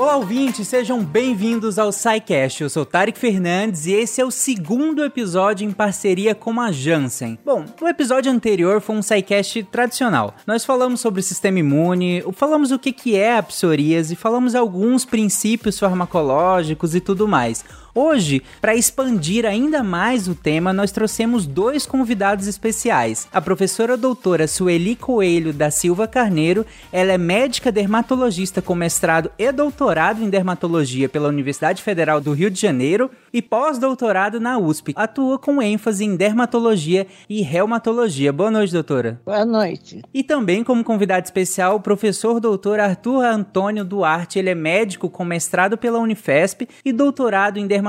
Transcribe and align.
Olá, 0.00 0.16
ouvintes, 0.16 0.66
sejam 0.66 1.04
bem-vindos 1.04 1.78
ao 1.78 1.92
SciCast. 1.92 2.62
Eu 2.62 2.70
sou 2.70 2.86
Tarek 2.86 3.18
Fernandes 3.18 3.84
e 3.84 3.92
esse 3.92 4.18
é 4.18 4.24
o 4.24 4.30
segundo 4.30 5.04
episódio 5.04 5.68
em 5.68 5.72
parceria 5.72 6.34
com 6.34 6.58
a 6.58 6.72
Janssen. 6.72 7.38
Bom, 7.44 7.66
o 7.78 7.86
episódio 7.86 8.32
anterior 8.32 8.80
foi 8.80 8.96
um 8.96 9.02
SciCast 9.02 9.62
tradicional. 9.64 10.34
Nós 10.46 10.64
falamos 10.64 11.00
sobre 11.00 11.20
o 11.20 11.22
sistema 11.22 11.58
imune, 11.58 12.24
falamos 12.32 12.70
o 12.70 12.78
que 12.78 13.14
é 13.14 13.36
a 13.36 13.42
psoríase, 13.42 14.16
falamos 14.16 14.54
alguns 14.54 15.04
princípios 15.04 15.78
farmacológicos 15.78 16.94
e 16.94 17.00
tudo 17.00 17.28
mais. 17.28 17.62
Hoje, 17.92 18.42
para 18.60 18.74
expandir 18.74 19.44
ainda 19.44 19.82
mais 19.82 20.28
o 20.28 20.34
tema, 20.34 20.72
nós 20.72 20.92
trouxemos 20.92 21.44
dois 21.44 21.86
convidados 21.86 22.46
especiais. 22.46 23.26
A 23.32 23.40
professora 23.40 23.96
doutora 23.96 24.46
Sueli 24.46 24.94
Coelho 24.94 25.52
da 25.52 25.72
Silva 25.72 26.06
Carneiro, 26.06 26.64
ela 26.92 27.12
é 27.12 27.18
médica 27.18 27.72
dermatologista 27.72 28.62
com 28.62 28.76
mestrado 28.76 29.30
e 29.36 29.50
doutorado 29.50 30.22
em 30.22 30.30
dermatologia 30.30 31.08
pela 31.08 31.28
Universidade 31.28 31.82
Federal 31.82 32.20
do 32.20 32.32
Rio 32.32 32.50
de 32.50 32.60
Janeiro 32.60 33.10
e 33.32 33.42
pós-doutorado 33.42 34.38
na 34.38 34.56
USP. 34.56 34.92
Atua 34.94 35.36
com 35.38 35.60
ênfase 35.60 36.04
em 36.04 36.14
dermatologia 36.14 37.08
e 37.28 37.42
reumatologia. 37.42 38.32
Boa 38.32 38.52
noite, 38.52 38.72
doutora. 38.72 39.20
Boa 39.24 39.44
noite. 39.44 40.02
E 40.14 40.22
também 40.22 40.62
como 40.62 40.84
convidado 40.84 41.24
especial, 41.24 41.76
o 41.76 41.80
professor 41.80 42.38
doutor 42.38 42.78
Arthur 42.78 43.24
Antônio 43.24 43.84
Duarte. 43.84 44.38
Ele 44.38 44.50
é 44.50 44.54
médico 44.54 45.10
com 45.10 45.24
mestrado 45.24 45.76
pela 45.76 45.98
Unifesp 45.98 46.68
e 46.84 46.92
doutorado 46.92 47.58
em 47.58 47.66
dermatologia 47.66 47.79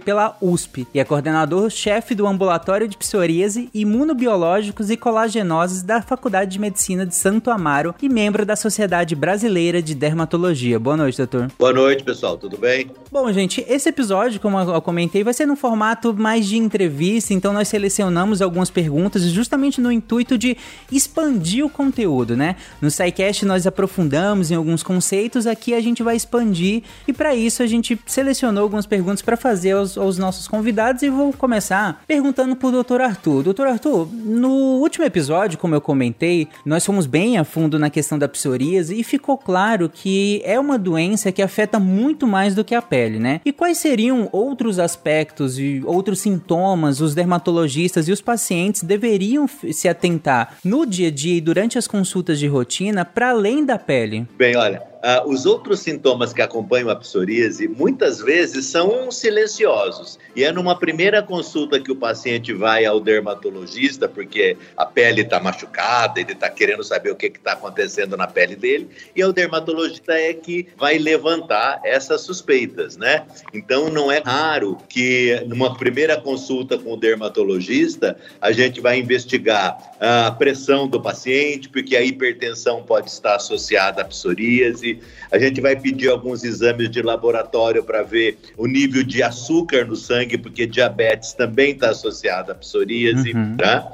pela 0.00 0.36
USP. 0.40 0.86
E 0.94 1.00
é 1.00 1.04
coordenador-chefe 1.04 2.14
do 2.14 2.26
Ambulatório 2.26 2.88
de 2.88 2.96
Psoríase, 2.96 3.68
Imunobiológicos 3.74 4.90
e 4.90 4.96
Colagenoses 4.96 5.82
da 5.82 6.00
Faculdade 6.00 6.52
de 6.52 6.58
Medicina 6.58 7.04
de 7.04 7.14
Santo 7.14 7.50
Amaro 7.50 7.94
e 8.00 8.08
membro 8.08 8.44
da 8.46 8.56
Sociedade 8.56 9.14
Brasileira 9.14 9.82
de 9.82 9.94
Dermatologia. 9.94 10.78
Boa 10.78 10.96
noite, 10.96 11.18
doutor. 11.18 11.50
Boa 11.58 11.72
noite, 11.72 12.04
pessoal. 12.04 12.36
Tudo 12.36 12.56
bem? 12.56 12.90
Bom, 13.10 13.32
gente, 13.32 13.64
esse 13.68 13.88
episódio, 13.88 14.40
como 14.40 14.58
eu 14.58 14.82
comentei, 14.82 15.24
vai 15.24 15.32
ser 15.32 15.46
no 15.46 15.56
formato 15.56 16.14
mais 16.14 16.46
de 16.46 16.56
entrevista, 16.56 17.32
então 17.32 17.52
nós 17.52 17.68
selecionamos 17.68 18.42
algumas 18.42 18.70
perguntas 18.70 19.22
justamente 19.22 19.80
no 19.80 19.90
intuito 19.90 20.36
de 20.36 20.56
expandir 20.90 21.64
o 21.64 21.70
conteúdo, 21.70 22.36
né? 22.36 22.56
No 22.80 22.90
SciCast 22.90 23.44
nós 23.44 23.66
aprofundamos 23.66 24.50
em 24.50 24.54
alguns 24.54 24.82
conceitos, 24.82 25.46
aqui 25.46 25.74
a 25.74 25.80
gente 25.80 26.02
vai 26.02 26.16
expandir 26.16 26.82
e 27.06 27.12
para 27.12 27.34
isso 27.34 27.62
a 27.62 27.66
gente 27.66 27.98
selecionou 28.06 28.62
algumas 28.62 28.86
perguntas 28.86 29.22
para 29.24 29.36
fazer 29.36 29.72
aos, 29.72 29.96
aos, 29.96 30.18
nossos 30.18 30.46
convidados 30.46 31.02
e 31.02 31.08
vou 31.08 31.32
começar 31.32 32.02
perguntando 32.06 32.54
pro 32.54 32.70
Dr. 32.70 33.00
Arthur. 33.00 33.42
Dr. 33.42 33.66
Arthur, 33.66 34.08
no 34.12 34.78
último 34.80 35.04
episódio, 35.04 35.58
como 35.58 35.74
eu 35.74 35.80
comentei, 35.80 36.48
nós 36.64 36.84
fomos 36.84 37.06
bem 37.06 37.38
a 37.38 37.44
fundo 37.44 37.78
na 37.78 37.90
questão 37.90 38.18
da 38.18 38.28
psoríase 38.28 38.98
e 38.98 39.02
ficou 39.02 39.36
claro 39.36 39.88
que 39.88 40.42
é 40.44 40.58
uma 40.58 40.78
doença 40.78 41.32
que 41.32 41.42
afeta 41.42 41.78
muito 41.78 42.26
mais 42.26 42.54
do 42.54 42.64
que 42.64 42.74
a 42.74 42.82
pele, 42.82 43.18
né? 43.18 43.40
E 43.44 43.52
quais 43.52 43.78
seriam 43.78 44.28
outros 44.32 44.78
aspectos 44.78 45.58
e 45.58 45.82
outros 45.84 46.20
sintomas 46.20 47.00
os 47.00 47.14
dermatologistas 47.14 48.08
e 48.08 48.12
os 48.12 48.20
pacientes 48.20 48.82
deveriam 48.82 49.48
se 49.48 49.88
atentar 49.88 50.56
no 50.64 50.86
dia 50.86 51.08
a 51.08 51.10
dia 51.10 51.36
e 51.36 51.40
durante 51.40 51.78
as 51.78 51.86
consultas 51.86 52.38
de 52.38 52.46
rotina 52.46 53.04
para 53.04 53.30
além 53.30 53.64
da 53.64 53.78
pele? 53.78 54.26
Bem, 54.36 54.56
olha, 54.56 54.82
Uh, 55.04 55.28
os 55.28 55.44
outros 55.44 55.80
sintomas 55.80 56.32
que 56.32 56.40
acompanham 56.40 56.88
a 56.88 56.96
psoríase 56.96 57.68
muitas 57.68 58.22
vezes 58.22 58.64
são 58.64 59.10
silenciosos. 59.10 60.18
E 60.34 60.42
é 60.42 60.50
numa 60.50 60.78
primeira 60.78 61.22
consulta 61.22 61.78
que 61.78 61.92
o 61.92 61.96
paciente 61.96 62.54
vai 62.54 62.86
ao 62.86 62.98
dermatologista, 62.98 64.08
porque 64.08 64.56
a 64.74 64.86
pele 64.86 65.20
está 65.20 65.38
machucada, 65.38 66.18
ele 66.18 66.32
está 66.32 66.48
querendo 66.48 66.82
saber 66.82 67.10
o 67.10 67.16
que 67.16 67.26
está 67.26 67.52
acontecendo 67.52 68.16
na 68.16 68.26
pele 68.26 68.56
dele, 68.56 68.88
e 69.14 69.22
o 69.22 69.30
dermatologista 69.30 70.14
é 70.14 70.32
que 70.32 70.68
vai 70.74 70.96
levantar 70.96 71.82
essas 71.84 72.22
suspeitas, 72.22 72.96
né? 72.96 73.26
Então 73.52 73.90
não 73.90 74.10
é 74.10 74.22
raro 74.24 74.78
que 74.88 75.38
numa 75.46 75.76
primeira 75.76 76.18
consulta 76.18 76.78
com 76.78 76.94
o 76.94 76.96
dermatologista 76.96 78.16
a 78.40 78.52
gente 78.52 78.80
vai 78.80 79.00
investigar 79.00 79.76
a 80.00 80.30
pressão 80.30 80.88
do 80.88 80.98
paciente, 80.98 81.68
porque 81.68 81.94
a 81.94 82.02
hipertensão 82.02 82.82
pode 82.82 83.10
estar 83.10 83.36
associada 83.36 84.00
à 84.00 84.04
psoríase 84.06 84.93
a 85.30 85.38
gente 85.38 85.60
vai 85.60 85.76
pedir 85.76 86.08
alguns 86.08 86.44
exames 86.44 86.90
de 86.90 87.02
laboratório 87.02 87.82
para 87.82 88.02
ver 88.02 88.38
o 88.56 88.66
nível 88.66 89.02
de 89.02 89.22
açúcar 89.22 89.84
no 89.84 89.96
sangue, 89.96 90.38
porque 90.38 90.66
diabetes 90.66 91.32
também 91.32 91.72
está 91.72 91.90
associado 91.90 92.52
à 92.52 92.54
psoríase, 92.54 93.32
uhum. 93.32 93.56
tá? 93.56 93.92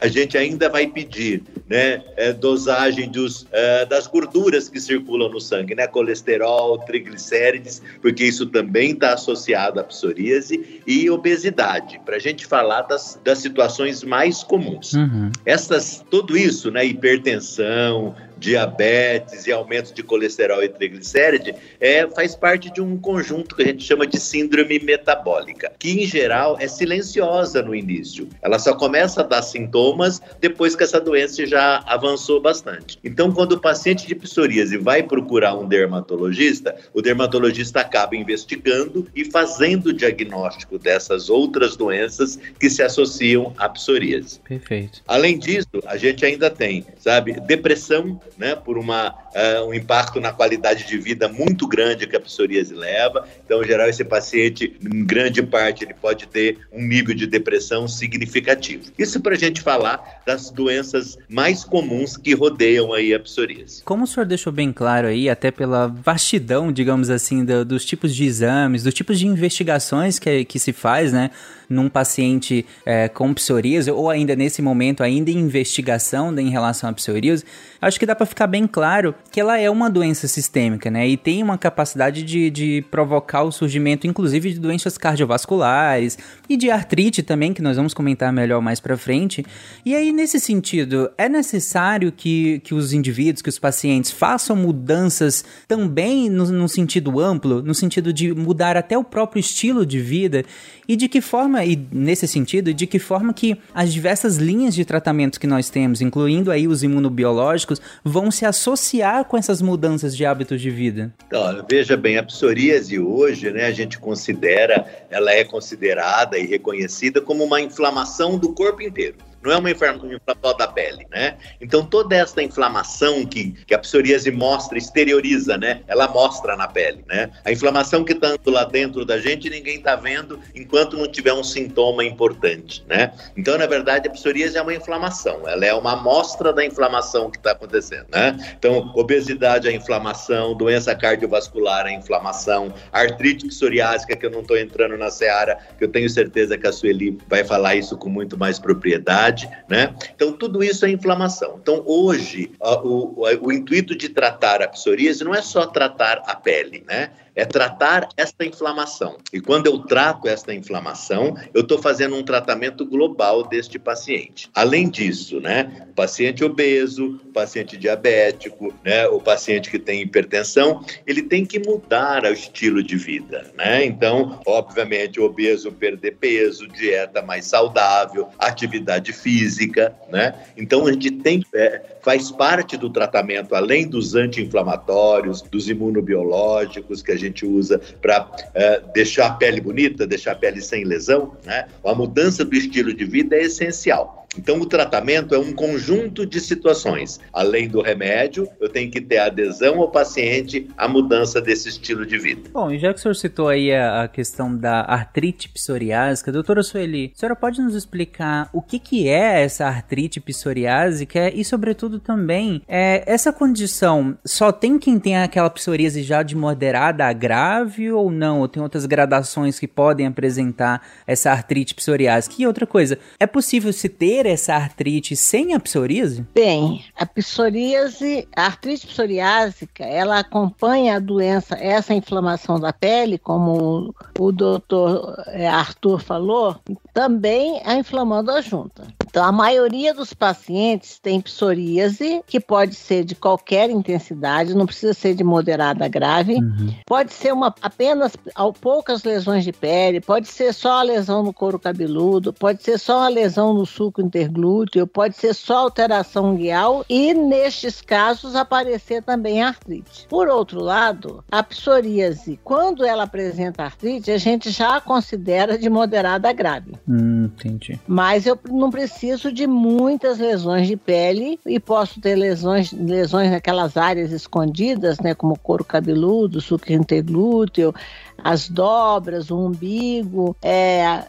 a 0.00 0.08
gente 0.08 0.38
ainda 0.38 0.70
vai 0.70 0.86
pedir 0.86 1.42
né, 1.68 2.02
é, 2.16 2.32
dosagem 2.32 3.10
dos, 3.10 3.46
é, 3.52 3.84
das 3.84 4.06
gorduras 4.06 4.68
que 4.68 4.80
circulam 4.80 5.30
no 5.30 5.40
sangue, 5.40 5.74
né, 5.74 5.86
colesterol, 5.86 6.78
triglicérides, 6.78 7.82
porque 8.00 8.24
isso 8.24 8.46
também 8.46 8.92
está 8.92 9.12
associado 9.12 9.78
à 9.78 9.84
psoríase 9.84 10.80
e 10.86 11.10
obesidade, 11.10 12.00
para 12.06 12.16
a 12.16 12.18
gente 12.18 12.46
falar 12.46 12.82
das, 12.82 13.20
das 13.22 13.38
situações 13.38 14.02
mais 14.02 14.42
comuns. 14.42 14.94
Uhum. 14.94 15.30
Essas, 15.44 16.02
tudo 16.10 16.36
isso, 16.36 16.70
né, 16.70 16.84
hipertensão, 16.86 18.14
diabetes 18.36 19.46
e 19.46 19.52
aumento 19.52 19.92
de 19.92 20.02
colesterol 20.02 20.62
e 20.62 20.68
triglicéride, 20.68 21.54
é, 21.80 22.06
faz 22.08 22.34
parte 22.34 22.72
de 22.72 22.80
um 22.80 22.96
conjunto 22.98 23.56
que 23.56 23.62
a 23.62 23.66
gente 23.66 23.84
chama 23.84 24.06
de 24.06 24.18
síndrome 24.18 24.78
metabólica, 24.78 25.72
que 25.78 26.02
em 26.02 26.06
geral 26.06 26.56
é 26.60 26.68
silenciosa 26.68 27.62
no 27.62 27.74
início. 27.74 28.28
Ela 28.42 28.58
só 28.58 28.74
começa 28.74 29.20
a 29.20 29.24
dar 29.24 29.42
sintomas 29.42 30.20
depois 30.40 30.76
que 30.76 30.82
essa 30.82 31.00
doença 31.00 31.46
já 31.46 31.82
avançou 31.86 32.40
bastante. 32.40 32.98
Então, 33.02 33.32
quando 33.32 33.52
o 33.52 33.60
paciente 33.60 34.06
de 34.06 34.14
psoríase 34.14 34.76
vai 34.76 35.02
procurar 35.02 35.54
um 35.54 35.66
dermatologista, 35.66 36.76
o 36.92 37.02
dermatologista 37.02 37.80
acaba 37.80 38.16
investigando 38.16 39.06
e 39.14 39.24
fazendo 39.24 39.86
o 39.86 39.92
diagnóstico 39.92 40.78
dessas 40.78 41.28
outras 41.28 41.76
doenças 41.76 42.38
que 42.58 42.68
se 42.68 42.82
associam 42.82 43.54
à 43.56 43.68
psoríase. 43.68 44.40
Perfeito. 44.40 45.02
Além 45.06 45.38
disso, 45.38 45.68
a 45.86 45.96
gente 45.96 46.24
ainda 46.24 46.50
tem, 46.50 46.84
sabe, 46.98 47.40
depressão 47.40 48.20
né, 48.36 48.54
por 48.54 48.78
uma, 48.78 49.10
uh, 49.10 49.68
um 49.68 49.74
impacto 49.74 50.20
na 50.20 50.32
qualidade 50.32 50.86
de 50.86 50.98
vida 50.98 51.28
muito 51.28 51.66
grande 51.66 52.06
que 52.06 52.16
a 52.16 52.20
psoríase 52.20 52.74
leva. 52.74 53.26
Então, 53.44 53.62
em 53.62 53.66
geral, 53.66 53.88
esse 53.88 54.04
paciente, 54.04 54.76
em 54.82 55.04
grande 55.04 55.42
parte, 55.42 55.84
ele 55.84 55.94
pode 55.94 56.26
ter 56.26 56.58
um 56.72 56.82
nível 56.82 57.14
de 57.14 57.26
depressão 57.26 57.88
significativo. 57.88 58.84
Isso 58.98 59.20
para 59.20 59.34
a 59.34 59.38
gente 59.38 59.60
falar 59.60 60.22
das 60.26 60.50
doenças 60.50 61.18
mais 61.28 61.64
comuns 61.64 62.16
que 62.16 62.34
rodeiam 62.34 62.92
aí 62.92 63.14
a 63.14 63.20
psoríase. 63.20 63.82
Como 63.84 64.04
o 64.04 64.06
senhor 64.06 64.26
deixou 64.26 64.52
bem 64.52 64.72
claro 64.72 65.08
aí, 65.08 65.28
até 65.28 65.50
pela 65.50 65.86
vastidão, 65.86 66.72
digamos 66.72 67.10
assim, 67.10 67.44
do, 67.44 67.64
dos 67.64 67.84
tipos 67.84 68.14
de 68.14 68.24
exames, 68.24 68.82
dos 68.82 68.94
tipos 68.94 69.18
de 69.18 69.26
investigações 69.26 70.18
que, 70.18 70.44
que 70.44 70.58
se 70.58 70.72
faz, 70.72 71.12
né? 71.12 71.30
Num 71.68 71.88
paciente 71.88 72.64
é, 72.84 73.08
com 73.08 73.32
psoríase, 73.34 73.90
ou 73.90 74.10
ainda 74.10 74.36
nesse 74.36 74.62
momento, 74.62 75.02
ainda 75.02 75.30
em 75.30 75.38
investigação 75.38 76.30
né, 76.30 76.42
em 76.42 76.50
relação 76.50 76.88
à 76.88 76.92
psoríase, 76.92 77.44
acho 77.80 77.98
que 77.98 78.06
dá 78.06 78.14
para 78.14 78.26
ficar 78.26 78.46
bem 78.46 78.66
claro 78.66 79.14
que 79.30 79.40
ela 79.40 79.58
é 79.58 79.70
uma 79.70 79.90
doença 79.90 80.26
sistêmica, 80.28 80.90
né? 80.90 81.06
E 81.08 81.16
tem 81.16 81.42
uma 81.42 81.58
capacidade 81.58 82.22
de, 82.22 82.50
de 82.50 82.84
provocar 82.90 83.42
o 83.42 83.52
surgimento, 83.52 84.06
inclusive, 84.06 84.52
de 84.52 84.60
doenças 84.60 84.96
cardiovasculares 84.98 86.18
e 86.48 86.56
de 86.56 86.70
artrite 86.70 87.22
também, 87.22 87.52
que 87.52 87.62
nós 87.62 87.76
vamos 87.76 87.94
comentar 87.94 88.32
melhor 88.32 88.60
mais 88.60 88.80
para 88.80 88.96
frente. 88.96 89.44
E 89.84 89.94
aí, 89.94 90.12
nesse 90.12 90.40
sentido, 90.40 91.10
é 91.18 91.28
necessário 91.28 92.12
que, 92.12 92.60
que 92.60 92.74
os 92.74 92.92
indivíduos, 92.92 93.42
que 93.42 93.48
os 93.48 93.58
pacientes 93.58 94.10
façam 94.10 94.56
mudanças 94.56 95.44
também 95.68 96.28
no, 96.28 96.46
no 96.46 96.68
sentido 96.68 97.20
amplo, 97.20 97.62
no 97.62 97.74
sentido 97.74 98.12
de 98.12 98.34
mudar 98.34 98.76
até 98.76 98.96
o 98.96 99.04
próprio 99.04 99.40
estilo 99.40 99.84
de 99.84 100.00
vida 100.00 100.44
e 100.88 100.96
de 100.96 101.08
que 101.08 101.20
forma, 101.20 101.55
e 101.64 101.88
nesse 101.92 102.26
sentido, 102.26 102.74
de 102.74 102.86
que 102.86 102.98
forma 102.98 103.32
que 103.32 103.56
as 103.74 103.92
diversas 103.92 104.36
linhas 104.36 104.74
de 104.74 104.84
tratamento 104.84 105.38
que 105.40 105.46
nós 105.46 105.70
temos, 105.70 106.00
incluindo 106.00 106.50
aí 106.50 106.66
os 106.66 106.82
imunobiológicos, 106.82 107.80
vão 108.04 108.30
se 108.30 108.44
associar 108.44 109.24
com 109.24 109.36
essas 109.36 109.62
mudanças 109.62 110.16
de 110.16 110.24
hábitos 110.24 110.60
de 110.60 110.70
vida? 110.70 111.14
Então, 111.26 111.64
veja 111.70 111.96
bem, 111.96 112.18
a 112.18 112.22
psoríase 112.22 112.98
hoje, 112.98 113.50
né, 113.50 113.66
a 113.66 113.72
gente 113.72 113.98
considera, 113.98 114.86
ela 115.10 115.32
é 115.32 115.44
considerada 115.44 116.38
e 116.38 116.46
reconhecida 116.46 117.20
como 117.20 117.44
uma 117.44 117.60
inflamação 117.60 118.38
do 118.38 118.52
corpo 118.52 118.82
inteiro 118.82 119.16
não 119.46 119.52
é 119.52 119.56
uma 119.56 119.70
inflamação 119.70 120.56
da 120.58 120.66
pele, 120.66 121.06
né? 121.10 121.36
Então 121.60 121.84
toda 121.84 122.16
essa 122.16 122.42
inflamação 122.42 123.24
que, 123.24 123.52
que 123.64 123.74
a 123.74 123.78
psoríase 123.78 124.30
mostra, 124.32 124.76
exterioriza, 124.76 125.56
né? 125.56 125.82
Ela 125.86 126.08
mostra 126.08 126.56
na 126.56 126.66
pele, 126.66 127.04
né? 127.06 127.30
A 127.44 127.52
inflamação 127.52 128.04
que 128.04 128.12
está 128.12 128.36
lá 128.46 128.64
dentro 128.64 129.04
da 129.04 129.18
gente 129.18 129.48
ninguém 129.48 129.76
está 129.76 129.94
vendo 129.94 130.40
enquanto 130.54 130.96
não 130.96 131.06
tiver 131.06 131.32
um 131.32 131.44
sintoma 131.44 132.04
importante, 132.04 132.84
né? 132.88 133.12
Então 133.36 133.56
na 133.56 133.66
verdade 133.66 134.08
a 134.08 134.10
psoríase 134.10 134.58
é 134.58 134.62
uma 134.62 134.74
inflamação, 134.74 135.48
ela 135.48 135.64
é 135.64 135.72
uma 135.72 135.92
amostra 135.92 136.52
da 136.52 136.64
inflamação 136.64 137.30
que 137.30 137.38
está 137.38 137.52
acontecendo, 137.52 138.06
né? 138.12 138.36
Então 138.58 138.90
obesidade 138.96 139.68
é 139.68 139.72
inflamação, 139.72 140.56
doença 140.56 140.92
cardiovascular 140.94 141.86
é 141.86 141.92
inflamação, 141.92 142.74
artrite 142.92 143.46
psoriásica 143.46 144.16
que 144.16 144.26
eu 144.26 144.30
não 144.30 144.40
estou 144.40 144.58
entrando 144.58 144.96
na 144.96 145.08
seara, 145.08 145.56
que 145.78 145.84
eu 145.84 145.88
tenho 145.88 146.10
certeza 146.10 146.58
que 146.58 146.66
a 146.66 146.72
Sueli 146.72 147.16
vai 147.28 147.44
falar 147.44 147.76
isso 147.76 147.96
com 147.96 148.08
muito 148.08 148.36
mais 148.36 148.58
propriedade 148.58 149.35
atividade, 149.36 149.64
né? 149.68 149.94
Então, 150.14 150.32
tudo 150.32 150.64
isso 150.64 150.84
é 150.86 150.90
inflamação. 150.90 151.58
Então, 151.60 151.82
hoje, 151.86 152.50
o, 152.60 153.22
o, 153.22 153.46
o 153.46 153.52
intuito 153.52 153.94
de 153.94 154.08
tratar 154.08 154.62
a 154.62 154.68
psoríase 154.68 155.22
não 155.22 155.34
é 155.34 155.42
só 155.42 155.66
tratar 155.66 156.22
a 156.26 156.34
pele, 156.34 156.82
né? 156.86 157.10
É 157.36 157.44
tratar 157.44 158.08
esta 158.16 158.44
inflamação. 158.44 159.18
E 159.30 159.40
quando 159.40 159.66
eu 159.66 159.80
trato 159.80 160.26
esta 160.26 160.54
inflamação, 160.54 161.36
eu 161.52 161.60
estou 161.60 161.78
fazendo 161.78 162.16
um 162.16 162.22
tratamento 162.22 162.86
global 162.86 163.46
deste 163.46 163.78
paciente. 163.78 164.48
Além 164.54 164.88
disso, 164.88 165.38
né, 165.38 165.86
paciente 165.94 166.42
obeso, 166.42 167.20
paciente 167.34 167.76
diabético, 167.76 168.72
né, 168.82 169.06
o 169.08 169.20
paciente 169.20 169.70
que 169.70 169.78
tem 169.78 170.00
hipertensão, 170.00 170.82
ele 171.06 171.22
tem 171.22 171.44
que 171.44 171.58
mudar 171.58 172.24
o 172.24 172.32
estilo 172.32 172.82
de 172.82 172.96
vida, 172.96 173.52
né? 173.54 173.84
Então, 173.84 174.40
obviamente, 174.46 175.20
obeso 175.20 175.70
perder 175.70 176.12
peso, 176.12 176.66
dieta 176.66 177.20
mais 177.20 177.44
saudável, 177.44 178.28
atividade 178.38 179.12
física, 179.12 179.94
né? 180.10 180.34
Então, 180.56 180.86
a 180.86 180.92
gente 180.92 181.10
tem 181.10 181.44
é, 181.54 181.82
faz 182.06 182.30
parte 182.30 182.76
do 182.76 182.88
tratamento, 182.88 183.52
além 183.56 183.88
dos 183.88 184.14
anti-inflamatórios, 184.14 185.42
dos 185.42 185.68
imunobiológicos 185.68 187.02
que 187.02 187.10
a 187.10 187.16
gente 187.16 187.44
usa 187.44 187.80
para 188.00 188.30
é, 188.54 188.80
deixar 188.94 189.26
a 189.26 189.32
pele 189.32 189.60
bonita, 189.60 190.06
deixar 190.06 190.30
a 190.30 190.36
pele 190.36 190.60
sem 190.60 190.84
lesão, 190.84 191.32
né? 191.44 191.66
A 191.84 191.94
mudança 191.96 192.44
do 192.44 192.54
estilo 192.54 192.94
de 192.94 193.04
vida 193.04 193.34
é 193.34 193.42
essencial. 193.42 194.24
Então, 194.38 194.60
o 194.60 194.66
tratamento 194.66 195.34
é 195.34 195.38
um 195.38 195.52
conjunto 195.52 196.26
de 196.26 196.40
situações. 196.40 197.20
Além 197.32 197.68
do 197.68 197.80
remédio, 197.80 198.48
eu 198.60 198.68
tenho 198.68 198.90
que 198.90 199.00
ter 199.00 199.18
adesão 199.18 199.80
ao 199.80 199.90
paciente 199.90 200.68
à 200.76 200.86
mudança 200.86 201.40
desse 201.40 201.68
estilo 201.68 202.04
de 202.04 202.18
vida. 202.18 202.50
Bom, 202.52 202.70
e 202.70 202.78
já 202.78 202.92
que 202.92 202.98
o 202.98 203.02
senhor 203.02 203.14
citou 203.14 203.48
aí 203.48 203.74
a, 203.74 204.08
questão 204.08 204.56
da 204.56 204.82
artrite 204.82 205.48
psoriásica, 205.48 206.30
doutora 206.30 206.62
Sueli, 206.62 207.12
a 207.14 207.18
senhora 207.18 207.36
pode 207.36 207.60
nos 207.60 207.74
explicar 207.74 208.48
o 208.52 208.62
que, 208.62 208.78
que 208.78 209.08
é 209.08 209.42
essa 209.42 209.66
artrite 209.66 210.20
psoriásica 210.20 211.32
e, 211.34 211.44
sobretudo, 211.44 211.98
também, 211.98 212.62
é, 212.68 213.02
essa 213.06 213.32
condição 213.32 214.16
só 214.24 214.52
tem 214.52 214.78
quem 214.78 214.98
tem 214.98 215.16
aquela 215.16 215.50
psoríase 215.50 216.02
já 216.02 216.22
de 216.22 216.36
moderada 216.36 217.06
a 217.06 217.12
grave 217.12 217.90
ou 217.90 218.10
não? 218.10 218.40
Ou 218.40 218.48
tem 218.48 218.62
outras 218.62 218.86
gradações 218.86 219.58
que 219.58 219.66
podem 219.66 220.06
apresentar 220.06 220.82
essa 221.06 221.30
artrite 221.30 221.74
psoriásica? 221.74 222.36
E 222.38 222.46
outra 222.46 222.66
coisa, 222.66 222.98
é 223.18 223.26
possível 223.26 223.72
se 223.72 223.88
ter 223.88 224.15
ter 224.16 224.24
essa 224.24 224.54
artrite 224.54 225.14
sem 225.14 225.52
a 225.52 225.60
psoríase? 225.60 226.24
Bem, 226.34 226.82
a 226.96 227.04
psoríase, 227.04 228.26
a 228.34 228.46
artrite 228.46 228.86
psoriásica, 228.86 229.84
ela 229.84 230.18
acompanha 230.18 230.96
a 230.96 230.98
doença, 230.98 231.54
essa 231.56 231.92
inflamação 231.92 232.58
da 232.58 232.72
pele, 232.72 233.18
como 233.18 233.94
o 234.18 234.32
doutor 234.32 235.14
é, 235.28 235.46
Arthur 235.46 235.98
falou, 235.98 236.56
também 236.94 237.60
a 237.64 237.74
inflamando 237.74 238.30
a 238.30 238.40
junta. 238.40 238.84
Então, 239.08 239.24
a 239.24 239.32
maioria 239.32 239.94
dos 239.94 240.12
pacientes 240.12 240.98
tem 240.98 241.20
psoríase, 241.20 242.22
que 242.26 242.40
pode 242.40 242.74
ser 242.74 243.04
de 243.04 243.14
qualquer 243.14 243.70
intensidade, 243.70 244.54
não 244.54 244.66
precisa 244.66 244.92
ser 244.92 245.14
de 245.14 245.24
moderada 245.24 245.84
a 245.84 245.88
grave, 245.88 246.34
uhum. 246.34 246.74
pode 246.84 247.12
ser 247.12 247.32
uma, 247.32 247.54
apenas 247.62 248.12
poucas 248.60 249.04
lesões 249.04 249.44
de 249.44 249.52
pele, 249.52 250.00
pode 250.00 250.28
ser 250.28 250.52
só 250.52 250.80
a 250.80 250.82
lesão 250.82 251.22
no 251.22 251.32
couro 251.32 251.58
cabeludo, 251.58 252.32
pode 252.32 252.62
ser 252.62 252.78
só 252.78 253.04
a 253.04 253.08
lesão 253.08 253.54
no 253.54 253.64
suco 253.64 254.02
interglúteo, 254.02 254.86
pode 254.86 255.16
ser 255.16 255.34
só 255.34 255.58
alteração 255.58 256.34
guial 256.34 256.84
e, 256.88 257.14
nestes 257.14 257.80
casos, 257.80 258.34
aparecer 258.34 259.02
também 259.02 259.42
artrite. 259.42 260.06
Por 260.08 260.28
outro 260.28 260.60
lado, 260.60 261.24
a 261.30 261.42
psoríase, 261.42 262.38
quando 262.42 262.84
ela 262.84 263.04
apresenta 263.04 263.62
artrite, 263.62 264.10
a 264.10 264.18
gente 264.18 264.50
já 264.50 264.76
a 264.76 264.80
considera 264.80 265.58
de 265.58 265.70
moderada 265.70 266.28
a 266.28 266.32
grave. 266.32 266.72
Hum, 266.88 267.24
entendi. 267.24 267.78
Mas 267.86 268.26
eu 268.26 268.38
não 268.50 268.70
preciso 268.70 268.95
de 269.32 269.46
muitas 269.46 270.18
lesões 270.18 270.66
de 270.66 270.76
pele 270.76 271.38
e 271.46 271.60
posso 271.60 272.00
ter 272.00 272.14
lesões, 272.14 272.72
lesões 272.72 273.30
naquelas 273.30 273.76
áreas 273.76 274.12
escondidas, 274.12 274.98
né, 275.00 275.14
como 275.14 275.38
couro 275.38 275.64
cabeludo, 275.64 276.40
suco 276.40 276.72
interglúteo, 276.72 277.74
as 278.22 278.48
dobras, 278.48 279.30
o 279.30 279.38
umbigo, 279.38 280.36
é, 280.42 281.04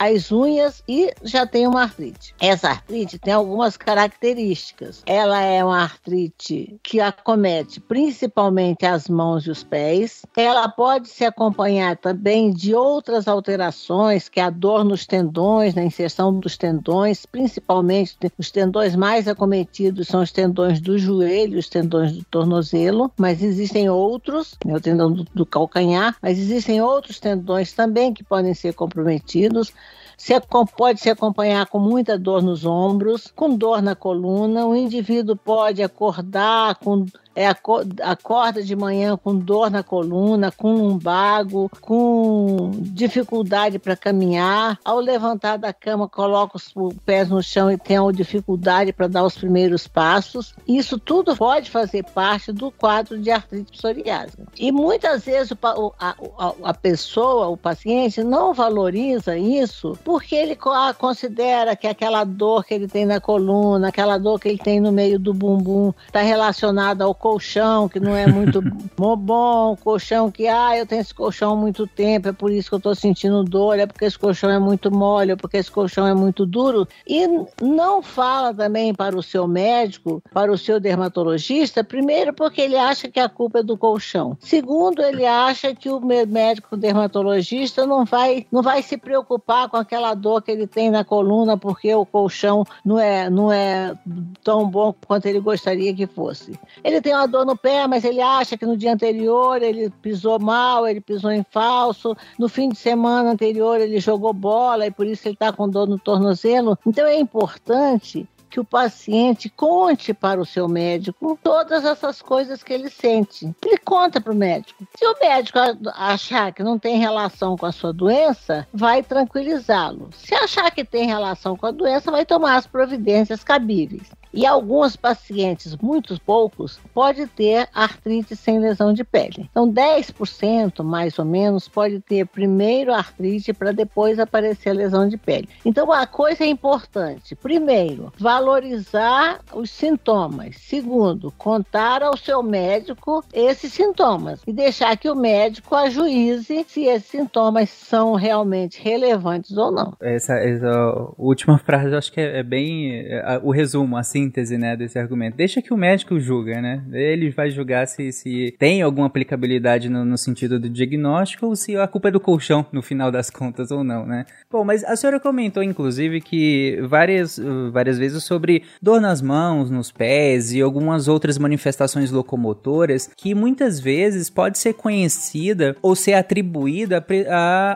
as 0.00 0.32
unhas 0.32 0.82
e 0.88 1.12
já 1.22 1.46
tem 1.46 1.66
uma 1.66 1.82
artrite. 1.82 2.34
Essa 2.40 2.70
artrite 2.70 3.18
tem 3.18 3.34
algumas 3.34 3.76
características. 3.76 5.02
Ela 5.04 5.42
é 5.42 5.62
uma 5.62 5.82
artrite 5.82 6.80
que 6.82 7.00
acomete 7.00 7.78
principalmente 7.80 8.86
as 8.86 9.08
mãos 9.08 9.46
e 9.46 9.50
os 9.50 9.62
pés. 9.62 10.24
Ela 10.34 10.70
pode 10.70 11.08
se 11.08 11.22
acompanhar 11.22 11.98
também 11.98 12.50
de 12.50 12.74
outras 12.74 13.28
alterações, 13.28 14.26
que 14.26 14.40
é 14.40 14.44
a 14.44 14.48
dor 14.48 14.84
nos 14.84 15.04
tendões, 15.06 15.74
na 15.74 15.84
inserção 15.84 16.32
dos 16.32 16.56
tendões, 16.56 17.26
principalmente 17.26 18.16
os 18.38 18.50
tendões 18.50 18.96
mais 18.96 19.28
acometidos 19.28 20.08
são 20.08 20.22
os 20.22 20.32
tendões 20.32 20.80
do 20.80 20.98
joelho, 20.98 21.58
os 21.58 21.68
tendões 21.68 22.12
do 22.12 22.24
tornozelo, 22.24 23.12
mas 23.18 23.42
existem 23.42 23.90
outros, 23.90 24.56
né, 24.64 24.74
o 24.74 24.80
tendão 24.80 25.12
do, 25.12 25.24
do 25.34 25.44
calcanhar, 25.44 26.16
mas 26.22 26.38
existem 26.38 26.80
outros 26.80 27.20
tendões 27.20 27.74
também 27.74 28.14
que 28.14 28.24
podem 28.24 28.54
ser 28.54 28.72
comprometidos 28.72 29.72
se, 30.20 30.38
pode 30.76 31.00
se 31.00 31.08
acompanhar 31.08 31.64
com 31.64 31.78
muita 31.78 32.18
dor 32.18 32.42
nos 32.42 32.66
ombros, 32.66 33.32
com 33.34 33.56
dor 33.56 33.80
na 33.80 33.96
coluna. 33.96 34.66
O 34.66 34.76
indivíduo 34.76 35.34
pode 35.34 35.82
acordar 35.82 36.74
com 36.74 37.06
é, 37.34 37.46
acorda 37.46 38.62
de 38.62 38.74
manhã 38.74 39.16
com 39.16 39.36
dor 39.36 39.70
na 39.70 39.82
coluna, 39.82 40.50
com 40.50 40.72
lumbago, 40.72 41.70
com 41.80 42.70
dificuldade 42.76 43.78
para 43.78 43.96
caminhar. 43.96 44.78
Ao 44.84 44.98
levantar 44.98 45.56
da 45.56 45.72
cama, 45.72 46.08
coloca 46.08 46.56
os 46.56 46.72
pés 47.04 47.28
no 47.28 47.42
chão 47.42 47.70
e 47.70 47.76
tem 47.76 48.00
dificuldade 48.12 48.92
para 48.92 49.06
dar 49.06 49.24
os 49.24 49.36
primeiros 49.36 49.86
passos. 49.86 50.54
Isso 50.66 50.98
tudo 50.98 51.36
pode 51.36 51.70
fazer 51.70 52.04
parte 52.04 52.52
do 52.52 52.70
quadro 52.70 53.18
de 53.18 53.30
artrite 53.30 53.72
psoriásica. 53.72 54.44
E 54.58 54.72
muitas 54.72 55.24
vezes 55.24 55.52
a, 55.98 56.14
a, 56.62 56.74
pessoa, 56.74 57.48
o 57.48 57.56
paciente, 57.56 58.22
não 58.22 58.52
valoriza 58.54 59.36
isso 59.36 59.96
porque 60.04 60.34
ele 60.34 60.56
considera 60.98 61.76
que 61.76 61.86
aquela 61.86 62.24
dor 62.24 62.64
que 62.64 62.74
ele 62.74 62.88
tem 62.88 63.04
na 63.04 63.20
coluna, 63.20 63.88
aquela 63.88 64.18
dor 64.18 64.40
que 64.40 64.48
ele 64.48 64.58
tem 64.58 64.80
no 64.80 64.90
meio 64.90 65.18
do 65.18 65.32
bumbum, 65.34 65.92
está 66.06 66.20
relacionada 66.20 67.04
ao 67.04 67.14
colchão 67.30 67.88
que 67.88 68.00
não 68.00 68.16
é 68.16 68.26
muito 68.26 68.60
bom, 68.96 69.76
colchão 69.76 70.30
que, 70.30 70.48
ah, 70.48 70.76
eu 70.76 70.84
tenho 70.84 71.00
esse 71.00 71.14
colchão 71.14 71.52
há 71.52 71.56
muito 71.56 71.86
tempo, 71.86 72.28
é 72.28 72.32
por 72.32 72.50
isso 72.50 72.68
que 72.68 72.74
eu 72.74 72.78
estou 72.78 72.94
sentindo 72.94 73.44
dor, 73.44 73.78
é 73.78 73.86
porque 73.86 74.04
esse 74.04 74.18
colchão 74.18 74.50
é 74.50 74.58
muito 74.58 74.90
mole, 74.90 75.32
é 75.32 75.36
porque 75.36 75.56
esse 75.56 75.70
colchão 75.70 76.06
é 76.06 76.14
muito 76.14 76.44
duro. 76.44 76.88
E 77.06 77.26
não 77.62 78.02
fala 78.02 78.52
também 78.52 78.92
para 78.92 79.16
o 79.16 79.22
seu 79.22 79.46
médico, 79.46 80.22
para 80.32 80.50
o 80.50 80.58
seu 80.58 80.80
dermatologista, 80.80 81.84
primeiro 81.84 82.32
porque 82.32 82.60
ele 82.60 82.76
acha 82.76 83.08
que 83.08 83.20
a 83.20 83.28
culpa 83.28 83.60
é 83.60 83.62
do 83.62 83.76
colchão. 83.76 84.36
Segundo, 84.40 85.02
ele 85.02 85.24
acha 85.24 85.74
que 85.74 85.88
o 85.88 86.00
médico 86.00 86.76
dermatologista 86.76 87.86
não 87.86 88.04
vai, 88.04 88.46
não 88.50 88.62
vai 88.62 88.82
se 88.82 88.96
preocupar 88.96 89.68
com 89.68 89.76
aquela 89.76 90.14
dor 90.14 90.42
que 90.42 90.50
ele 90.50 90.66
tem 90.66 90.90
na 90.90 91.04
coluna 91.04 91.56
porque 91.56 91.94
o 91.94 92.04
colchão 92.04 92.64
não 92.84 92.98
é, 92.98 93.30
não 93.30 93.52
é 93.52 93.96
tão 94.42 94.68
bom 94.68 94.92
quanto 95.06 95.26
ele 95.26 95.40
gostaria 95.40 95.94
que 95.94 96.06
fosse. 96.06 96.58
Ele 96.82 97.00
tem 97.00 97.09
tem 97.10 97.16
uma 97.16 97.26
dor 97.26 97.44
no 97.44 97.56
pé, 97.56 97.88
mas 97.88 98.04
ele 98.04 98.20
acha 98.20 98.56
que 98.56 98.64
no 98.64 98.76
dia 98.76 98.92
anterior 98.92 99.60
ele 99.60 99.90
pisou 100.00 100.38
mal, 100.38 100.86
ele 100.86 101.00
pisou 101.00 101.32
em 101.32 101.44
falso, 101.50 102.16
no 102.38 102.48
fim 102.48 102.68
de 102.68 102.78
semana 102.78 103.32
anterior 103.32 103.80
ele 103.80 103.98
jogou 103.98 104.32
bola 104.32 104.86
e 104.86 104.92
por 104.92 105.04
isso 105.04 105.26
ele 105.26 105.34
está 105.34 105.52
com 105.52 105.68
dor 105.68 105.88
no 105.88 105.98
tornozelo. 105.98 106.78
Então 106.86 107.04
é 107.04 107.18
importante 107.18 108.28
que 108.48 108.60
o 108.60 108.64
paciente 108.64 109.48
conte 109.48 110.14
para 110.14 110.40
o 110.40 110.46
seu 110.46 110.68
médico 110.68 111.36
todas 111.42 111.84
essas 111.84 112.22
coisas 112.22 112.62
que 112.62 112.72
ele 112.72 112.88
sente. 112.88 113.52
Ele 113.64 113.78
conta 113.78 114.20
para 114.20 114.32
o 114.32 114.36
médico. 114.36 114.84
Se 114.96 115.04
o 115.04 115.16
médico 115.20 115.58
achar 115.94 116.52
que 116.52 116.62
não 116.62 116.78
tem 116.78 116.98
relação 116.98 117.56
com 117.56 117.66
a 117.66 117.72
sua 117.72 117.92
doença, 117.92 118.68
vai 118.72 119.02
tranquilizá-lo. 119.02 120.10
Se 120.12 120.34
achar 120.34 120.70
que 120.70 120.84
tem 120.84 121.06
relação 121.06 121.56
com 121.56 121.66
a 121.66 121.70
doença, 121.72 122.10
vai 122.10 122.24
tomar 122.24 122.56
as 122.56 122.68
providências 122.68 123.42
cabíveis. 123.42 124.10
E 124.32 124.46
alguns 124.46 124.96
pacientes, 124.96 125.76
muitos 125.76 126.18
poucos, 126.18 126.78
pode 126.94 127.26
ter 127.26 127.68
artrite 127.74 128.36
sem 128.36 128.60
lesão 128.60 128.92
de 128.92 129.02
pele. 129.02 129.48
Então, 129.50 129.70
10% 129.70 130.82
mais 130.84 131.18
ou 131.18 131.24
menos 131.24 131.68
pode 131.68 132.00
ter 132.00 132.26
primeiro 132.26 132.92
artrite 132.92 133.52
para 133.52 133.72
depois 133.72 134.18
aparecer 134.18 134.70
a 134.70 134.74
lesão 134.74 135.08
de 135.08 135.16
pele. 135.16 135.48
Então, 135.64 135.90
a 135.92 136.06
coisa 136.06 136.44
é 136.44 136.46
importante. 136.46 137.34
Primeiro, 137.34 138.12
valorizar 138.18 139.40
os 139.52 139.70
sintomas. 139.70 140.56
Segundo, 140.56 141.32
contar 141.36 142.02
ao 142.02 142.16
seu 142.16 142.42
médico 142.42 143.24
esses 143.32 143.72
sintomas 143.72 144.40
e 144.46 144.52
deixar 144.52 144.96
que 144.96 145.10
o 145.10 145.14
médico 145.14 145.74
ajuize 145.74 146.64
se 146.68 146.84
esses 146.84 147.10
sintomas 147.10 147.70
são 147.70 148.14
realmente 148.14 148.80
relevantes 148.82 149.56
ou 149.56 149.70
não. 149.70 149.94
Essa, 150.00 150.34
essa 150.34 151.12
última 151.18 151.58
frase 151.64 151.92
eu 151.92 151.98
acho 151.98 152.12
que 152.12 152.20
é, 152.20 152.38
é 152.38 152.42
bem 152.42 153.06
é, 153.06 153.40
o 153.42 153.50
resumo, 153.50 153.96
assim 153.96 154.19
síntese, 154.20 154.58
né, 154.58 154.76
desse 154.76 154.98
argumento. 154.98 155.36
Deixa 155.36 155.62
que 155.62 155.72
o 155.72 155.76
médico 155.76 156.20
julga, 156.20 156.60
né? 156.60 156.82
Ele 156.92 157.30
vai 157.30 157.50
julgar 157.50 157.86
se, 157.86 158.12
se 158.12 158.54
tem 158.58 158.82
alguma 158.82 159.06
aplicabilidade 159.06 159.88
no, 159.88 160.04
no 160.04 160.18
sentido 160.18 160.58
do 160.58 160.68
diagnóstico 160.68 161.46
ou 161.46 161.56
se 161.56 161.76
a 161.76 161.86
culpa 161.86 162.08
é 162.08 162.10
do 162.10 162.20
colchão, 162.20 162.66
no 162.72 162.82
final 162.82 163.10
das 163.10 163.30
contas, 163.30 163.70
ou 163.70 163.82
não, 163.82 164.06
né? 164.06 164.26
Bom, 164.50 164.64
mas 164.64 164.84
a 164.84 164.94
senhora 164.96 165.18
comentou, 165.18 165.62
inclusive, 165.62 166.20
que 166.20 166.78
várias, 166.88 167.40
várias 167.72 167.98
vezes 167.98 168.22
sobre 168.24 168.64
dor 168.82 169.00
nas 169.00 169.22
mãos, 169.22 169.70
nos 169.70 169.90
pés 169.90 170.52
e 170.52 170.60
algumas 170.60 171.08
outras 171.08 171.38
manifestações 171.38 172.10
locomotoras 172.10 173.10
que 173.16 173.34
muitas 173.34 173.80
vezes 173.80 174.28
pode 174.28 174.58
ser 174.58 174.74
conhecida 174.74 175.76
ou 175.80 175.96
ser 175.96 176.14
atribuída 176.14 177.04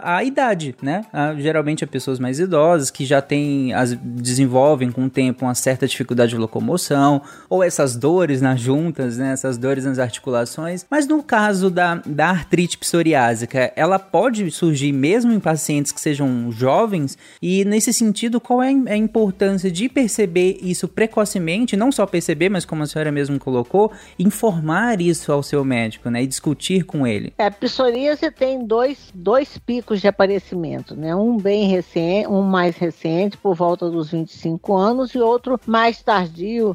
à, 0.03 0.23
idade, 0.25 0.75
né? 0.83 1.05
A, 1.13 1.35
geralmente 1.35 1.85
a 1.85 1.87
pessoas 1.87 2.19
mais 2.19 2.39
idosas 2.39 2.91
que 2.91 3.05
já 3.05 3.23
têm, 3.23 3.73
as, 3.73 3.95
desenvolvem 3.95 4.91
com 4.91 5.05
o 5.05 5.11
tempo 5.11 5.45
uma 5.45 5.55
certa 5.55 5.87
dificuldade 5.87 6.34
de 6.35 6.41
locomoção 6.41 7.23
ou 7.49 7.63
essas 7.63 7.97
dores 7.97 8.41
nas 8.41 8.61
juntas, 8.61 9.19
né? 9.19 9.33
Essas 9.33 9.57
dores 9.57 9.85
nas 9.85 9.99
articulações. 9.99 10.85
Mas 10.91 11.07
no 11.07 11.23
caso 11.23 11.71
da, 11.71 11.97
da 12.07 12.31
artrite 12.31 12.79
psoriásica, 12.79 13.73
ela 13.77 13.99
pode 13.99 14.51
surgir 14.51 14.93
mesmo 14.93 15.33
em 15.33 15.41
pacientes 15.41 15.93
que 15.93 16.01
sejam 16.01 16.51
jovens 16.53 17.17
e 17.41 17.65
nesse 17.65 17.93
sentido, 17.93 18.41
qual 18.41 18.63
é 18.63 18.69
a 18.69 18.97
importância 18.97 19.71
de 19.71 19.89
perceber 19.89 20.59
isso 20.63 20.89
precocemente, 20.89 21.77
não 21.77 21.91
só 21.91 22.07
perceber, 22.07 22.49
mas 22.49 22.65
como 22.65 22.83
a 22.83 22.87
senhora 22.87 23.13
mesmo 23.13 23.39
colocou, 23.39 23.93
informar 24.19 25.01
isso 25.01 25.33
ao 25.33 25.43
seu 25.43 25.65
médico, 25.65 26.11
né, 26.11 26.23
e 26.23 26.27
discutir 26.27 26.85
com 26.85 27.07
ele? 27.07 27.33
É, 27.39 27.47
a 27.47 27.51
psoríase 27.51 28.31
tem 28.31 28.65
dois, 28.65 29.11
dois 29.15 29.59
picos 29.59 30.01
de 30.01 30.09
aparecimento, 30.09 30.95
né, 30.95 31.15
um 31.15 31.37
bem 31.37 31.69
recente, 31.69 32.29
um 32.29 32.43
mais 32.43 32.77
recente, 32.77 33.37
por 33.37 33.55
volta 33.55 33.91
dos 33.91 34.11
25 34.11 34.77
anos, 34.77 35.15
e 35.15 35.19
outro 35.19 35.61
mais 35.67 36.03
tardio, 36.03 36.24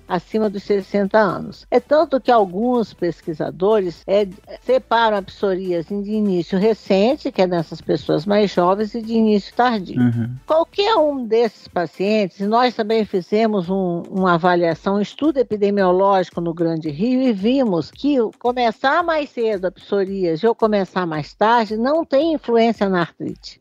acima 0.07 0.49
dos 0.49 0.63
60 0.63 1.17
anos. 1.17 1.65
É 1.69 1.79
tanto 1.79 2.19
que 2.19 2.31
alguns 2.31 2.93
pesquisadores 2.93 4.03
é, 4.07 4.27
separam 4.61 5.17
a 5.17 5.21
psoríase 5.21 5.89
de 6.01 6.11
início 6.11 6.57
recente, 6.57 7.31
que 7.31 7.41
é 7.41 7.47
nessas 7.47 7.81
pessoas 7.81 8.25
mais 8.25 8.51
jovens, 8.51 8.93
e 8.95 9.01
de 9.01 9.13
início 9.13 9.53
tardio. 9.55 10.01
Uhum. 10.01 10.35
Qualquer 10.45 10.95
um 10.95 11.25
desses 11.25 11.67
pacientes, 11.67 12.47
nós 12.47 12.75
também 12.75 13.05
fizemos 13.05 13.69
um, 13.69 14.03
uma 14.09 14.33
avaliação, 14.33 14.95
um 14.95 15.01
estudo 15.01 15.37
epidemiológico 15.37 16.41
no 16.41 16.53
Grande 16.53 16.89
Rio 16.89 17.21
e 17.21 17.33
vimos 17.33 17.91
que 17.91 18.17
começar 18.39 19.03
mais 19.03 19.29
cedo 19.29 19.65
a 19.65 19.71
psoríase 19.71 20.45
ou 20.45 20.55
começar 20.55 21.05
mais 21.05 21.33
tarde 21.33 21.77
não 21.77 22.03
tem 22.05 22.33
influência 22.33 22.89
na 22.89 23.01
artrite. 23.01 23.58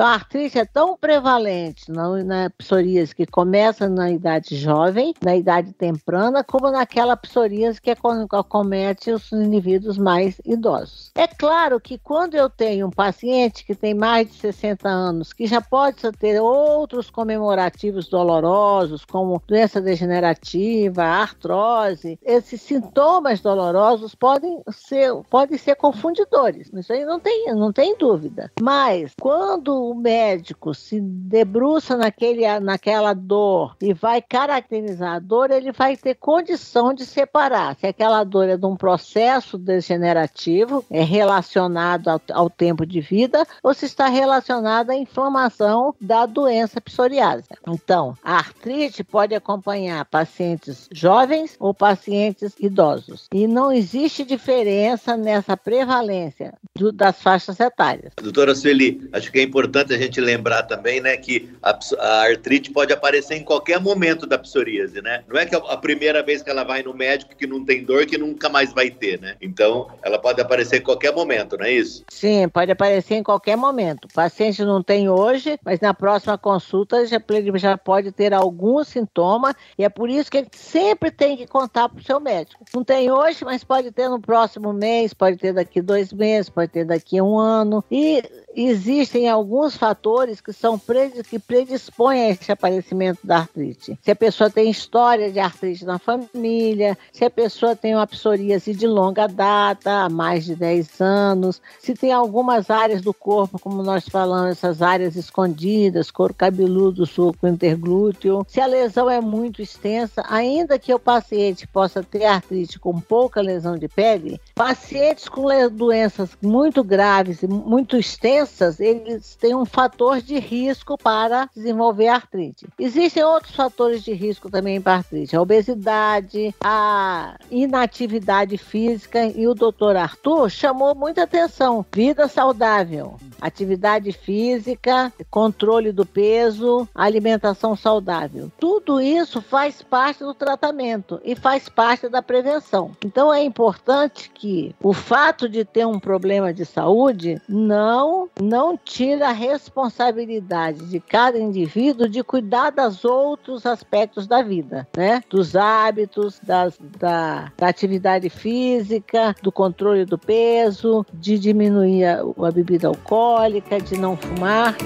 Então, 0.00 0.08
a 0.08 0.14
artrite 0.14 0.58
é 0.58 0.64
tão 0.64 0.96
prevalente 0.96 1.92
na, 1.92 2.08
na 2.24 2.48
psoríase 2.48 3.14
que 3.14 3.26
começa 3.26 3.86
na 3.86 4.10
idade 4.10 4.56
jovem, 4.56 5.12
na 5.22 5.36
idade 5.36 5.74
temprana, 5.74 6.42
como 6.42 6.70
naquela 6.70 7.14
psoríase 7.18 7.82
que 7.82 7.90
acomete 7.90 9.10
os 9.10 9.30
indivíduos 9.30 9.98
mais 9.98 10.40
idosos. 10.42 11.10
É 11.14 11.26
claro 11.26 11.78
que 11.78 11.98
quando 11.98 12.34
eu 12.34 12.48
tenho 12.48 12.86
um 12.86 12.90
paciente 12.90 13.62
que 13.62 13.74
tem 13.74 13.92
mais 13.92 14.26
de 14.28 14.36
60 14.36 14.88
anos, 14.88 15.34
que 15.34 15.46
já 15.46 15.60
pode 15.60 16.00
ter 16.12 16.40
outros 16.40 17.10
comemorativos 17.10 18.08
dolorosos, 18.08 19.04
como 19.04 19.42
doença 19.46 19.82
degenerativa, 19.82 21.02
artrose, 21.02 22.18
esses 22.22 22.62
sintomas 22.62 23.40
dolorosos 23.42 24.14
podem 24.14 24.62
ser, 24.70 25.12
podem 25.28 25.58
ser 25.58 25.74
confundidores. 25.74 26.70
Isso 26.72 26.90
aí 26.90 27.04
não 27.04 27.20
tem, 27.20 27.54
não 27.54 27.70
tem 27.70 27.94
dúvida. 27.98 28.50
Mas 28.62 29.12
quando 29.20 29.89
o 29.90 29.94
médico 29.94 30.72
se 30.72 31.00
debruça 31.00 31.96
naquele, 31.96 32.46
naquela 32.60 33.12
dor 33.12 33.76
e 33.80 33.92
vai 33.92 34.22
caracterizar 34.22 35.16
a 35.16 35.18
dor, 35.18 35.50
ele 35.50 35.72
vai 35.72 35.96
ter 35.96 36.14
condição 36.14 36.94
de 36.94 37.04
separar 37.04 37.76
se 37.76 37.86
aquela 37.86 38.22
dor 38.22 38.48
é 38.48 38.56
de 38.56 38.66
um 38.66 38.76
processo 38.76 39.58
degenerativo, 39.58 40.84
é 40.90 41.02
relacionado 41.02 42.08
ao, 42.08 42.20
ao 42.32 42.50
tempo 42.50 42.86
de 42.86 43.00
vida, 43.00 43.44
ou 43.62 43.74
se 43.74 43.86
está 43.86 44.06
relacionado 44.06 44.90
à 44.90 44.96
inflamação 44.96 45.94
da 46.00 46.24
doença 46.24 46.80
psoriásica. 46.80 47.58
Então, 47.66 48.14
a 48.22 48.36
artrite 48.36 49.02
pode 49.02 49.34
acompanhar 49.34 50.04
pacientes 50.04 50.88
jovens 50.92 51.56
ou 51.58 51.74
pacientes 51.74 52.54
idosos. 52.60 53.26
E 53.32 53.46
não 53.46 53.72
existe 53.72 54.24
diferença 54.24 55.16
nessa 55.16 55.56
prevalência 55.56 56.54
do, 56.76 56.92
das 56.92 57.20
faixas 57.20 57.58
etárias. 57.58 58.12
Doutora 58.22 58.54
Sueli, 58.54 59.08
acho 59.12 59.32
que 59.32 59.40
é 59.40 59.42
importante 59.42 59.69
importante 59.70 59.94
a 59.94 59.98
gente 59.98 60.20
lembrar 60.20 60.64
também, 60.64 61.00
né, 61.00 61.16
que 61.16 61.48
a, 61.62 61.78
a, 61.98 62.22
artrite 62.22 62.70
pode 62.70 62.92
aparecer 62.92 63.36
em 63.36 63.44
qualquer 63.44 63.80
momento 63.80 64.26
da 64.26 64.36
psoríase, 64.36 65.00
né? 65.00 65.22
Não 65.28 65.38
é 65.38 65.46
que 65.46 65.54
a, 65.54 65.76
primeira 65.76 66.22
vez 66.22 66.42
que 66.42 66.50
ela 66.50 66.64
vai 66.64 66.82
no 66.82 66.92
médico 66.92 67.36
que 67.36 67.46
não 67.46 67.64
tem 67.64 67.84
dor 67.84 68.04
que 68.04 68.18
nunca 68.18 68.48
mais 68.48 68.72
vai 68.72 68.90
ter, 68.90 69.20
né? 69.20 69.36
Então, 69.40 69.88
ela 70.02 70.18
pode 70.18 70.40
aparecer 70.40 70.78
em 70.78 70.82
qualquer 70.82 71.14
momento, 71.14 71.56
não 71.56 71.64
é 71.64 71.72
isso? 71.72 72.04
Sim, 72.10 72.48
pode 72.48 72.70
aparecer 72.70 73.14
em 73.14 73.22
qualquer 73.22 73.56
momento. 73.56 74.06
O 74.06 74.12
paciente 74.12 74.64
não 74.64 74.82
tem 74.82 75.08
hoje, 75.08 75.58
mas 75.64 75.80
na 75.80 75.94
próxima 75.94 76.36
consulta 76.36 77.06
já, 77.06 77.22
já 77.54 77.78
pode 77.78 78.12
ter 78.12 78.34
algum 78.34 78.82
sintoma 78.82 79.54
e 79.78 79.84
é 79.84 79.88
por 79.88 80.10
isso 80.10 80.30
que 80.30 80.38
ele 80.38 80.48
sempre 80.52 81.10
tem 81.10 81.36
que 81.36 81.46
contar 81.46 81.88
para 81.88 82.00
o 82.00 82.04
seu 82.04 82.18
médico. 82.18 82.64
Não 82.74 82.82
tem 82.82 83.10
hoje, 83.10 83.44
mas 83.44 83.62
pode 83.62 83.92
ter 83.92 84.08
no 84.08 84.20
próximo 84.20 84.72
mês, 84.72 85.14
pode 85.14 85.36
ter 85.36 85.52
daqui 85.52 85.80
dois 85.80 86.12
meses, 86.12 86.50
pode 86.50 86.72
ter 86.72 86.84
daqui 86.84 87.20
um 87.22 87.38
ano. 87.38 87.84
E 87.90 88.22
existem 88.54 89.28
alguns 89.28 89.76
fatores 89.76 90.40
que 90.40 90.52
são 90.52 90.80
que 91.28 91.38
predispõem 91.38 92.22
a 92.22 92.30
esse 92.30 92.50
aparecimento 92.50 93.20
da 93.22 93.38
artrite. 93.38 93.98
Se 94.02 94.10
a 94.10 94.16
pessoa 94.16 94.50
tem 94.50 94.70
história 94.70 95.30
de 95.30 95.38
artrite 95.38 95.84
na 95.84 95.98
família, 95.98 96.98
se 97.12 97.24
a 97.24 97.30
pessoa 97.30 97.76
tem 97.76 97.94
uma 97.94 98.06
psoríase 98.06 98.74
de 98.74 98.86
longa 98.86 99.28
data, 99.28 100.04
há 100.04 100.08
mais 100.08 100.44
de 100.44 100.56
10 100.56 101.00
anos, 101.00 101.62
se 101.78 101.94
tem 101.94 102.12
algumas 102.12 102.70
áreas 102.70 103.02
do 103.02 103.14
corpo, 103.14 103.58
como 103.58 103.82
nós 103.82 104.08
falamos, 104.08 104.50
essas 104.50 104.82
áreas 104.82 105.14
escondidas, 105.14 106.10
couro 106.10 106.34
cabeludo, 106.34 107.06
suco 107.06 107.46
interglúteo, 107.46 108.44
se 108.48 108.60
a 108.60 108.66
lesão 108.66 109.08
é 109.08 109.20
muito 109.20 109.62
extensa, 109.62 110.24
ainda 110.28 110.78
que 110.78 110.92
o 110.92 110.98
paciente 110.98 111.66
possa 111.66 112.02
ter 112.02 112.24
artrite 112.24 112.78
com 112.78 113.00
pouca 113.00 113.40
lesão 113.40 113.76
de 113.76 113.86
pele, 113.86 114.40
pacientes 114.54 115.28
com 115.28 115.46
doenças 115.70 116.30
muito 116.42 116.82
graves 116.82 117.42
e 117.42 117.46
muito 117.46 117.96
extensas 117.96 118.39
doenças, 118.40 118.80
eles 118.80 119.36
têm 119.36 119.54
um 119.54 119.64
fator 119.64 120.20
de 120.20 120.38
risco 120.38 120.96
para 120.96 121.48
desenvolver 121.54 122.08
artrite. 122.08 122.66
Existem 122.78 123.22
outros 123.22 123.54
fatores 123.54 124.02
de 124.02 124.12
risco 124.12 124.50
também 124.50 124.80
para 124.80 124.96
artrite, 124.96 125.36
a 125.36 125.42
obesidade, 125.42 126.54
a 126.62 127.36
inatividade 127.50 128.56
física 128.56 129.26
e 129.26 129.46
o 129.46 129.54
doutor 129.54 129.96
Arthur 129.96 130.48
chamou 130.48 130.94
muita 130.94 131.24
atenção. 131.24 131.84
Vida 131.92 132.28
saudável, 132.28 133.16
atividade 133.40 134.12
física, 134.12 135.12
controle 135.30 135.92
do 135.92 136.06
peso, 136.06 136.88
alimentação 136.94 137.76
saudável. 137.76 138.50
Tudo 138.58 139.00
isso 139.00 139.42
faz 139.42 139.82
parte 139.82 140.24
do 140.24 140.34
tratamento 140.34 141.20
e 141.24 141.34
faz 141.34 141.68
parte 141.68 142.08
da 142.08 142.22
prevenção. 142.22 142.92
Então 143.04 143.32
é 143.32 143.42
importante 143.42 144.30
que 144.34 144.74
o 144.82 144.92
fato 144.92 145.48
de 145.48 145.64
ter 145.64 145.86
um 145.86 145.98
problema 145.98 146.52
de 146.52 146.64
saúde 146.64 147.40
não 147.48 148.29
não 148.40 148.76
tira 148.76 149.28
a 149.28 149.32
responsabilidade 149.32 150.86
de 150.86 151.00
cada 151.00 151.38
indivíduo 151.38 152.08
de 152.08 152.22
cuidar 152.22 152.70
dos 152.70 153.04
outros 153.04 153.66
aspectos 153.66 154.26
da 154.26 154.42
vida, 154.42 154.86
né? 154.96 155.22
Dos 155.28 155.56
hábitos, 155.56 156.40
das, 156.42 156.78
da, 156.98 157.52
da 157.56 157.68
atividade 157.68 158.28
física, 158.28 159.34
do 159.42 159.50
controle 159.50 160.04
do 160.04 160.18
peso, 160.18 161.04
de 161.12 161.38
diminuir 161.38 162.04
a, 162.04 162.20
a 162.20 162.50
bebida 162.50 162.88
alcoólica, 162.88 163.80
de 163.80 163.96
não 163.96 164.16
fumar. 164.16 164.76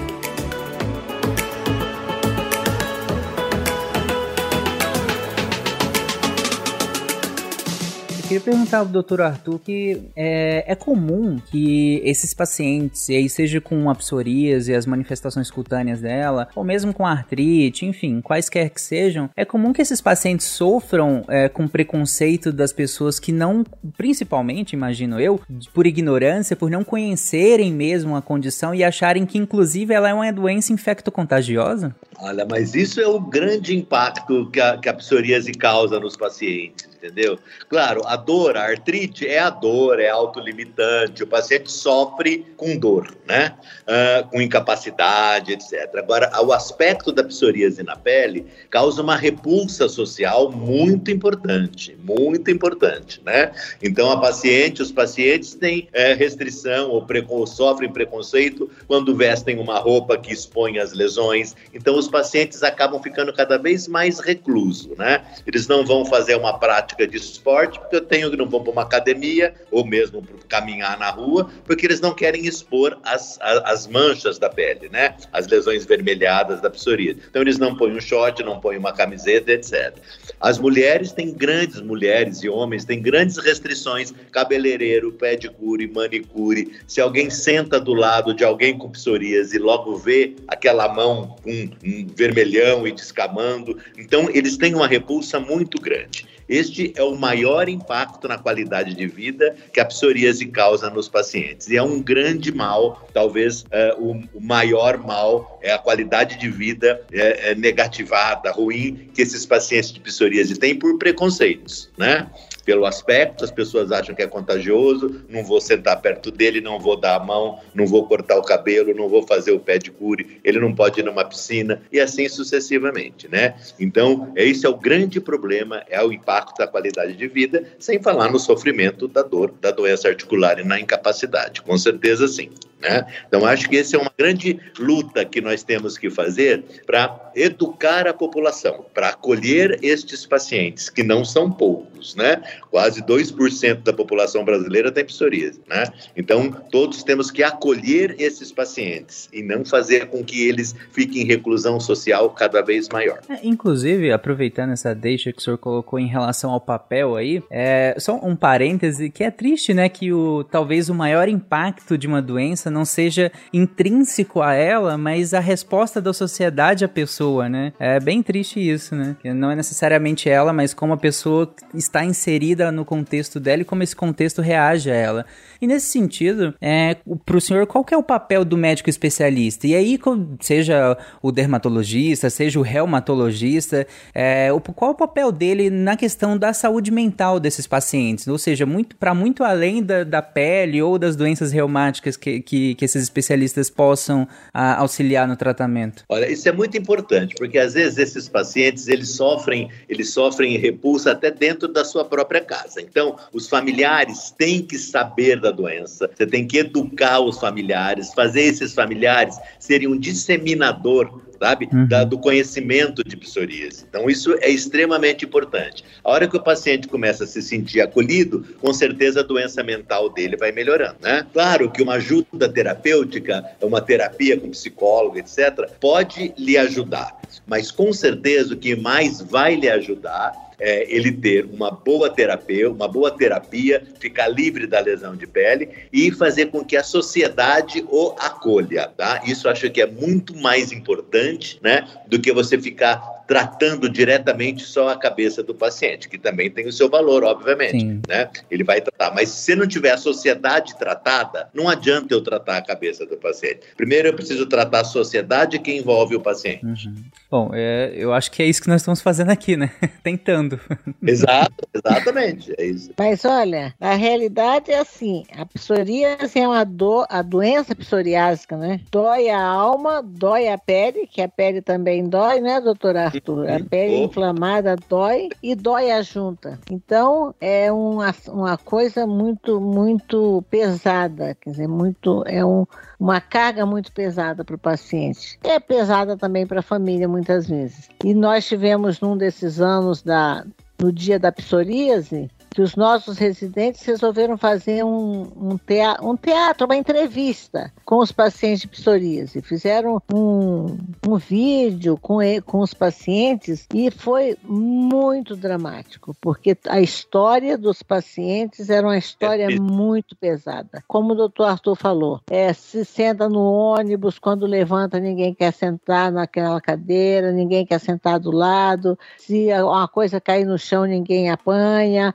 Queria 8.25 8.41
perguntar 8.41 8.79
ao 8.79 8.85
doutor 8.87 9.21
Arthur 9.21 9.59
que 9.59 10.01
é, 10.15 10.65
é, 10.67 10.75
comum 10.75 11.37
que 11.51 12.01
esses 12.03 12.33
pacientes, 12.33 13.07
e 13.07 13.15
aí 13.15 13.29
seja 13.29 13.61
com 13.61 13.87
a 13.87 13.93
psoríase 13.93 14.73
as 14.73 14.87
manifestações 14.87 15.51
cutâneas 15.51 16.01
dela, 16.01 16.47
ou 16.55 16.63
mesmo 16.63 16.91
com 16.91 17.05
artrite, 17.05 17.85
enfim, 17.85 18.21
quaisquer 18.21 18.71
que 18.71 18.81
sejam, 18.81 19.29
é 19.35 19.45
comum 19.45 19.71
que 19.71 19.81
esses 19.81 20.01
pacientes 20.01 20.47
sofram 20.47 21.23
é, 21.27 21.47
com 21.47 21.67
preconceito 21.67 22.51
das 22.51 22.73
pessoas 22.73 23.19
que 23.19 23.31
não, 23.31 23.63
principalmente, 23.95 24.73
imagino 24.73 25.19
eu, 25.19 25.39
por 25.71 25.85
ignorância, 25.85 26.55
por 26.55 26.71
não 26.71 26.83
conhecerem 26.83 27.71
mesmo 27.71 28.15
a 28.15 28.23
condição 28.23 28.73
e 28.73 28.83
acharem 28.83 29.25
que, 29.25 29.37
inclusive, 29.37 29.93
ela 29.93 30.09
é 30.09 30.13
uma 30.13 30.33
doença 30.33 30.73
infecto-contagiosa? 30.73 31.95
Olha, 32.17 32.45
mas 32.49 32.73
isso 32.73 32.99
é 32.99 33.07
o 33.07 33.19
grande 33.19 33.75
impacto 33.75 34.49
que 34.49 34.59
a, 34.59 34.77
que 34.77 34.89
a 34.89 34.93
psoríase 34.95 35.51
causa 35.51 35.99
nos 35.99 36.17
pacientes 36.17 36.94
entendeu? 37.05 37.37
Claro, 37.69 38.01
a 38.05 38.15
dor, 38.15 38.57
a 38.57 38.63
artrite 38.63 39.27
é 39.27 39.39
a 39.39 39.49
dor, 39.49 39.99
é 39.99 40.09
autolimitante, 40.09 41.23
o 41.23 41.27
paciente 41.27 41.71
sofre 41.71 42.45
com 42.57 42.77
dor, 42.77 43.15
né? 43.27 43.53
Uh, 43.83 44.27
com 44.29 44.41
incapacidade, 44.41 45.53
etc. 45.53 45.95
Agora, 45.97 46.31
o 46.41 46.51
aspecto 46.51 47.11
da 47.11 47.23
psoríase 47.23 47.83
na 47.83 47.95
pele 47.95 48.45
causa 48.69 49.01
uma 49.01 49.15
repulsa 49.15 49.87
social 49.87 50.51
muito 50.51 51.11
importante, 51.11 51.97
muito 52.03 52.49
importante, 52.49 53.21
né? 53.23 53.51
Então, 53.81 54.11
a 54.11 54.19
paciente, 54.19 54.81
os 54.81 54.91
pacientes 54.91 55.55
têm 55.55 55.87
é, 55.93 56.13
restrição 56.13 56.89
ou, 56.89 57.47
sofrem 57.47 57.91
preconceito 57.91 58.69
quando 58.87 59.15
vestem 59.15 59.59
uma 59.59 59.79
roupa 59.79 60.17
que 60.17 60.33
expõe 60.33 60.79
as 60.79 60.93
lesões. 60.93 61.55
Então, 61.73 61.97
os 61.97 62.07
pacientes 62.07 62.63
acabam 62.63 63.01
ficando 63.01 63.33
cada 63.33 63.57
vez 63.57 63.87
mais 63.87 64.19
reclusos, 64.19 64.97
né? 64.97 65.23
Eles 65.45 65.67
não 65.67 65.85
vão 65.85 66.05
fazer 66.05 66.35
uma 66.35 66.57
prática 66.57 66.94
de 66.97 67.17
esporte 67.17 67.79
porque 67.79 67.95
eu 67.95 68.01
tenho 68.01 68.31
que 68.31 68.37
não 68.37 68.47
vão 68.47 68.63
para 68.63 68.71
uma 68.71 68.83
academia 68.83 69.53
ou 69.71 69.85
mesmo 69.85 70.23
caminhar 70.47 70.97
na 70.97 71.09
rua, 71.09 71.49
porque 71.65 71.85
eles 71.85 71.99
não 71.99 72.13
querem 72.13 72.45
expor 72.45 72.97
as, 73.03 73.37
as, 73.41 73.57
as 73.65 73.87
manchas 73.87 74.37
da 74.37 74.49
pele, 74.49 74.89
né? 74.89 75.15
As 75.31 75.47
lesões 75.47 75.85
vermelhadas 75.85 76.61
da 76.61 76.69
psoríase. 76.69 77.19
Então, 77.29 77.41
eles 77.41 77.57
não 77.57 77.75
põem 77.75 77.95
um 77.95 78.01
short, 78.01 78.43
não 78.43 78.59
põem 78.59 78.77
uma 78.77 78.93
camiseta, 78.93 79.51
etc. 79.51 79.97
As 80.39 80.59
mulheres 80.59 81.11
têm 81.11 81.33
grandes 81.33 81.81
mulheres 81.81 82.43
e 82.43 82.49
homens 82.49 82.85
têm 82.85 83.01
grandes 83.01 83.37
restrições, 83.37 84.13
cabeleireiro, 84.31 85.11
pedicure, 85.11 85.87
manicure. 85.87 86.73
Se 86.87 87.01
alguém 87.01 87.29
senta 87.29 87.79
do 87.79 87.93
lado 87.93 88.33
de 88.33 88.43
alguém 88.43 88.77
com 88.77 88.89
psoríase 88.89 89.55
e 89.55 89.59
logo 89.59 89.95
vê 89.97 90.35
aquela 90.47 90.87
mão 90.87 91.35
com 91.43 91.69
um 91.83 92.07
vermelhão 92.15 92.87
e 92.87 92.91
descamando, 92.91 93.77
então 93.97 94.29
eles 94.29 94.57
têm 94.57 94.75
uma 94.75 94.87
repulsa 94.87 95.39
muito 95.39 95.79
grande. 95.81 96.34
Este 96.47 96.93
é 96.95 97.03
o 97.03 97.15
maior 97.15 97.67
impacto 97.67 98.27
na 98.27 98.37
qualidade 98.37 98.93
de 98.93 99.07
vida 99.07 99.55
que 99.73 99.79
a 99.79 99.85
psoríase 99.85 100.45
causa 100.47 100.89
nos 100.89 101.09
pacientes. 101.09 101.67
E 101.69 101.77
é 101.77 101.81
um 101.81 102.01
grande 102.01 102.53
mal, 102.53 103.07
talvez 103.13 103.61
uh, 103.63 103.99
o, 103.99 104.37
o, 104.37 104.41
maior 104.41 104.97
mal 104.97 105.59
é 105.61 105.71
a 105.71 105.77
qualidade 105.77 106.37
de 106.37 106.49
vida 106.49 107.01
é, 107.11 107.51
é 107.51 107.55
negativada, 107.55 108.51
ruim, 108.51 109.09
que 109.13 109.21
esses 109.21 109.45
pacientes 109.45 109.91
de 109.91 109.99
psoríase 109.99 110.55
têm 110.55 110.75
por 110.75 110.97
preconceitos, 110.97 111.89
né? 111.97 112.29
Pelo 112.65 112.85
aspecto, 112.85 113.45
as 113.45 113.51
pessoas 113.51 113.91
acham 113.91 114.15
que 114.15 114.23
é 114.23 114.27
contagioso, 114.27 115.23
não 115.29 115.43
vou 115.43 115.61
sentar 115.61 116.01
perto 116.01 116.31
dele, 116.31 116.59
não 116.59 116.79
vou 116.79 116.99
dar 116.99 117.15
a 117.15 117.19
mão, 117.23 117.59
não 117.73 117.85
vou 117.85 118.07
cortar 118.07 118.37
o 118.37 118.41
cabelo, 118.41 118.93
não 118.95 119.07
vou 119.07 119.21
fazer 119.25 119.51
o 119.51 119.59
pé 119.59 119.77
de 119.77 119.91
cure, 119.91 120.41
ele 120.43 120.59
não 120.59 120.73
pode 120.73 120.99
ir 120.99 121.03
numa 121.03 121.23
piscina 121.23 121.81
e 121.91 121.99
assim 121.99 122.27
sucessivamente, 122.27 123.29
né? 123.29 123.55
Então, 123.79 124.33
esse 124.35 124.65
é 124.65 124.69
o 124.69 124.75
grande 124.75 125.21
problema, 125.21 125.83
é 125.87 126.03
o 126.03 126.11
impacto 126.11 126.57
da 126.57 126.67
qualidade 126.67 127.15
de 127.15 127.27
vida, 127.27 127.63
sem 127.77 128.01
falar 128.01 128.31
no 128.31 128.39
sofrimento 128.39 129.07
da 129.07 129.21
dor, 129.21 129.53
da 129.61 129.69
doença 129.69 130.07
articular 130.07 130.59
e 130.59 130.63
na 130.63 130.79
incapacidade, 130.79 131.61
com 131.61 131.77
certeza 131.77 132.27
sim. 132.27 132.49
Né? 132.81 133.05
Então, 133.27 133.45
acho 133.45 133.69
que 133.69 133.77
essa 133.77 133.95
é 133.95 133.99
uma 133.99 134.11
grande 134.15 134.59
luta 134.77 135.25
que 135.25 135.41
nós 135.41 135.63
temos 135.63 135.97
que 135.97 136.09
fazer 136.09 136.63
para 136.85 137.31
educar 137.35 138.07
a 138.07 138.13
população, 138.13 138.85
para 138.93 139.09
acolher 139.09 139.79
estes 139.81 140.25
pacientes, 140.25 140.89
que 140.89 141.01
não 141.01 141.23
são 141.25 141.51
poucos, 141.51 141.94
né? 142.13 142.43
Quase 142.69 143.01
2% 143.01 143.83
da 143.83 143.93
população 143.93 144.43
brasileira 144.43 144.91
tem 144.91 145.05
psoríase, 145.05 145.61
né? 145.67 145.85
Então, 146.15 146.51
todos 146.51 147.03
temos 147.03 147.31
que 147.31 147.41
acolher 147.41 148.15
esses 148.19 148.51
pacientes 148.51 149.29
e 149.31 149.41
não 149.41 149.63
fazer 149.63 150.07
com 150.07 150.23
que 150.23 150.47
eles 150.47 150.75
fiquem 150.91 151.21
em 151.21 151.25
reclusão 151.25 151.79
social 151.79 152.29
cada 152.31 152.61
vez 152.61 152.89
maior. 152.89 153.19
É, 153.29 153.39
inclusive, 153.43 154.11
aproveitando 154.11 154.71
essa 154.71 154.93
deixa 154.93 155.31
que 155.31 155.39
o 155.39 155.41
senhor 155.41 155.57
colocou 155.57 155.97
em 155.97 156.07
relação 156.07 156.51
ao 156.51 156.59
papel 156.59 157.15
aí, 157.15 157.41
é 157.49 157.95
só 157.97 158.19
um 158.21 158.35
parêntese 158.35 159.09
que 159.09 159.23
é 159.23 159.31
triste, 159.31 159.73
né? 159.73 159.87
Que 159.87 160.11
o 160.11 160.43
talvez 160.43 160.89
o 160.89 160.93
maior 160.93 161.29
impacto 161.29 161.97
de 161.97 162.07
uma 162.07 162.21
doença 162.21 162.69
não 162.69 162.83
seja 162.83 163.31
intrínseco 163.53 164.41
a 164.41 164.53
ela, 164.53 164.97
mas 164.97 165.33
a 165.33 165.39
resposta 165.39 166.01
da 166.01 166.13
sociedade 166.13 166.83
à 166.83 166.87
pessoa, 166.89 167.47
né? 167.47 167.73
É 167.79 167.99
bem 167.99 168.21
triste 168.21 168.59
isso, 168.59 168.95
né? 168.95 169.15
Que 169.21 169.33
não 169.33 169.51
é 169.51 169.55
necessariamente 169.55 170.29
ela, 170.29 170.51
mas 170.51 170.73
como 170.73 170.93
a 170.93 170.97
pessoa 170.97 171.53
está 171.73 171.94
inserida 172.03 172.71
no 172.71 172.83
contexto 172.83 173.39
dela 173.39 173.61
e 173.61 173.65
como 173.65 173.83
esse 173.83 173.95
contexto 173.95 174.41
reage 174.41 174.91
a 174.91 174.95
ela. 174.95 175.25
E 175.61 175.67
nesse 175.67 175.87
sentido, 175.87 176.53
é, 176.59 176.97
para 177.25 177.37
o 177.37 177.41
senhor, 177.41 177.65
qual 177.65 177.85
é 177.91 177.97
o 177.97 178.03
papel 178.03 178.43
do 178.43 178.57
médico 178.57 178.89
especialista? 178.89 179.67
E 179.67 179.75
aí, 179.75 179.99
seja 180.41 180.97
o 181.21 181.31
dermatologista, 181.31 182.29
seja 182.29 182.59
o 182.59 182.61
reumatologista, 182.61 183.87
é, 184.13 184.49
qual 184.75 184.91
o 184.91 184.95
papel 184.95 185.31
dele 185.31 185.69
na 185.69 185.95
questão 185.95 186.37
da 186.37 186.51
saúde 186.51 186.91
mental 186.91 187.39
desses 187.39 187.67
pacientes? 187.67 188.27
Ou 188.27 188.37
seja, 188.37 188.65
muito 188.65 188.95
para 188.95 189.13
muito 189.13 189.43
além 189.43 189.81
da, 189.83 190.03
da 190.03 190.21
pele 190.21 190.81
ou 190.81 190.97
das 190.97 191.15
doenças 191.15 191.51
reumáticas 191.51 192.17
que, 192.17 192.41
que 192.41 192.65
que, 192.73 192.85
esses 192.85 193.03
especialistas 193.03 193.69
possam 193.69 194.27
a, 194.53 194.79
auxiliar 194.79 195.27
no 195.27 195.35
tratamento? 195.35 196.03
Olha, 196.09 196.31
isso 196.31 196.47
é 196.47 196.51
muito 196.51 196.77
importante, 196.77 197.35
porque 197.37 197.57
às 197.57 197.73
vezes 197.73 197.97
esses 197.97 198.27
pacientes 198.29 198.87
eles 198.87 199.09
sofrem, 199.09 199.69
eles 199.87 200.11
sofrem 200.11 200.57
repulsa 200.57 201.11
até 201.11 201.29
dentro 201.29 201.67
da 201.67 201.84
sua 201.85 202.03
própria 202.03 202.41
casa. 202.41 202.81
Então, 202.81 203.15
os 203.31 203.47
familiares 203.47 204.31
têm 204.37 204.61
que 204.61 204.77
saber 204.77 205.39
da 205.39 205.51
doença, 205.51 206.09
você 206.13 206.25
tem 206.25 206.47
que 206.47 206.57
educar 206.57 207.19
os 207.19 207.39
familiares, 207.39 208.13
fazer 208.13 208.41
esses 208.41 208.73
familiares 208.73 209.37
serem 209.59 209.87
um 209.87 209.97
disseminador 209.97 211.21
sabe? 211.39 211.69
Uhum. 211.71 211.87
Da, 211.87 212.03
do 212.03 212.17
conhecimento 212.17 213.03
de 213.03 213.15
psoríase. 213.17 213.85
Então, 213.87 214.09
isso 214.09 214.33
é 214.41 214.49
extremamente 214.49 215.25
importante. 215.25 215.83
A 216.03 216.11
hora 216.11 216.27
que 216.27 216.37
o 216.37 216.41
paciente 216.41 216.87
começa 216.87 217.23
a 217.23 217.27
se 217.27 217.41
sentir 217.41 217.81
acolhido, 217.81 218.45
com 218.59 218.73
certeza 218.73 219.19
a 219.19 219.23
doença 219.23 219.63
mental 219.63 220.09
dele 220.09 220.37
vai 220.37 220.51
melhorando, 220.51 220.97
né? 221.01 221.25
Claro 221.33 221.69
que 221.69 221.81
uma 221.81 221.95
ajuda 221.95 222.49
terapêutica, 222.49 223.45
uma 223.61 223.81
terapia 223.81 224.39
com 224.39 224.49
psicólogo, 224.49 225.17
etc., 225.17 225.69
pode 225.79 226.33
lhe 226.37 226.57
ajudar, 226.57 227.19
mas 227.45 227.71
com 227.71 227.91
certeza 227.93 228.53
o 228.53 228.57
que 228.57 228.75
mais 228.75 229.21
vai 229.21 229.55
lhe 229.55 229.69
ajudar 229.69 230.44
é, 230.59 230.85
ele 230.93 231.11
ter 231.11 231.45
uma 231.45 231.71
boa 231.71 232.09
terapia, 232.09 232.69
uma 232.69 232.87
boa 232.87 233.11
terapia, 233.11 233.83
ficar 233.99 234.27
livre 234.27 234.67
da 234.67 234.79
lesão 234.79 235.15
de 235.15 235.27
pele 235.27 235.69
e 235.91 236.11
fazer 236.11 236.47
com 236.47 236.63
que 236.63 236.77
a 236.77 236.83
sociedade 236.83 237.85
o 237.89 238.15
acolha, 238.19 238.91
tá? 238.95 239.21
Isso 239.25 239.49
acho 239.49 239.69
que 239.69 239.81
é 239.81 239.87
muito 239.87 240.35
mais 240.35 240.71
importante, 240.71 241.59
né, 241.61 241.87
do 242.07 242.19
que 242.19 242.31
você 242.31 242.57
ficar 242.57 243.14
tratando 243.27 243.89
diretamente 243.89 244.63
só 244.63 244.89
a 244.89 244.97
cabeça 244.97 245.41
do 245.41 245.53
paciente, 245.53 246.07
que 246.07 246.17
também 246.17 246.49
tem 246.49 246.67
o 246.67 246.71
seu 246.71 246.89
valor, 246.89 247.23
obviamente, 247.23 247.79
Sim. 247.79 248.01
né? 248.07 248.29
Ele 248.49 248.63
vai 248.63 248.81
tratar, 248.81 249.13
mas 249.13 249.29
se 249.29 249.55
não 249.55 249.67
tiver 249.67 249.91
a 249.91 249.97
sociedade 249.97 250.77
tratada, 250.77 251.49
não 251.53 251.67
adianta 251.67 252.13
eu 252.13 252.21
tratar 252.21 252.57
a 252.57 252.61
cabeça 252.61 253.05
do 253.05 253.17
paciente. 253.17 253.61
Primeiro 253.75 254.09
eu 254.09 254.13
preciso 254.13 254.45
tratar 254.45 254.81
a 254.81 254.83
sociedade 254.83 255.59
que 255.59 255.71
envolve 255.71 256.15
o 256.15 256.21
paciente. 256.21 256.65
Uhum. 256.65 256.95
Bom, 257.29 257.51
é, 257.53 257.93
eu 257.95 258.13
acho 258.13 258.31
que 258.31 258.43
é 258.43 258.45
isso 258.45 258.61
que 258.61 258.67
nós 258.67 258.81
estamos 258.81 259.01
fazendo 259.01 259.31
aqui, 259.31 259.57
né? 259.57 259.71
Tentando. 260.03 260.59
Exato, 261.01 261.67
exatamente, 261.73 262.53
é 262.57 262.65
isso. 262.65 262.91
Mas 262.97 263.25
olha, 263.25 263.73
a 263.79 263.95
realidade 263.95 264.71
é 264.71 264.79
assim, 264.79 265.23
a 265.35 265.45
psoríase 265.45 266.39
é 266.39 266.47
uma 266.47 266.63
dor, 266.63 267.05
a 267.09 267.21
doença 267.21 267.75
psoriásica, 267.75 268.55
né? 268.57 268.81
Dói 268.91 269.29
a 269.29 269.41
alma, 269.41 270.01
dói 270.03 270.47
a 270.47 270.57
pele, 270.57 271.07
que 271.07 271.21
a 271.21 271.27
pele 271.27 271.61
também 271.61 272.07
dói, 272.07 272.39
né, 272.39 272.61
doutora? 272.61 273.11
A 273.17 273.69
pele 273.69 274.03
inflamada 274.03 274.75
dói 274.89 275.29
e 275.41 275.55
dói 275.55 275.91
a 275.91 276.01
junta. 276.01 276.59
Então 276.69 277.33
é 277.39 277.71
uma, 277.71 278.13
uma 278.27 278.57
coisa 278.57 279.07
muito, 279.07 279.59
muito 279.59 280.43
pesada, 280.49 281.35
quer 281.35 281.51
dizer, 281.51 281.67
muito, 281.67 282.23
é 282.25 282.45
um, 282.45 282.65
uma 282.99 283.21
carga 283.21 283.65
muito 283.65 283.91
pesada 283.91 284.43
para 284.43 284.55
o 284.55 284.59
paciente. 284.59 285.39
É 285.43 285.59
pesada 285.59 286.17
também 286.17 286.45
para 286.45 286.59
a 286.59 286.63
família 286.63 287.07
muitas 287.07 287.47
vezes. 287.47 287.89
E 288.03 288.13
nós 288.13 288.45
tivemos 288.45 288.99
num 288.99 289.17
desses 289.17 289.59
anos 289.59 290.01
da, 290.01 290.45
no 290.79 290.91
dia 290.91 291.17
da 291.19 291.31
psoríase, 291.31 292.29
que 292.55 292.61
os 292.61 292.73
nossos 292.77 293.17
residentes 293.17 293.83
resolveram 293.83 294.37
fazer 294.37 294.81
um, 294.81 295.23
um, 295.35 295.57
teatro, 295.57 296.09
um 296.09 296.15
teatro, 296.15 296.65
uma 296.65 296.77
entrevista 296.77 297.69
com 297.83 297.97
os 297.97 298.13
pacientes 298.13 298.61
de 298.61 298.69
psoríase. 298.69 299.41
Fizeram 299.41 300.01
um, 300.13 300.77
um 301.05 301.17
vídeo 301.17 301.97
com, 301.97 302.19
com 302.45 302.61
os 302.61 302.73
pacientes 302.73 303.67
e 303.73 303.91
foi 303.91 304.37
muito 304.41 305.35
dramático, 305.35 306.15
porque 306.21 306.57
a 306.69 306.79
história 306.79 307.57
dos 307.57 307.83
pacientes 307.83 308.69
era 308.69 308.87
uma 308.87 308.97
história 308.97 309.49
muito 309.59 310.15
pesada. 310.15 310.81
Como 310.87 311.11
o 311.11 311.15
doutor 311.15 311.49
Arthur 311.49 311.75
falou, 311.75 312.21
é, 312.29 312.53
se 312.53 312.85
senta 312.85 313.27
no 313.27 313.43
ônibus, 313.43 314.17
quando 314.17 314.45
levanta 314.45 314.97
ninguém 314.97 315.33
quer 315.33 315.51
sentar 315.51 316.09
naquela 316.09 316.61
cadeira, 316.61 317.33
ninguém 317.33 317.65
quer 317.65 317.79
sentar 317.79 318.17
do 318.17 318.31
lado, 318.31 318.97
se 319.17 319.49
uma 319.61 319.89
coisa 319.89 320.21
cair 320.21 320.45
no 320.45 320.57
chão 320.57 320.85
ninguém 320.85 321.29
apanha, 321.29 322.13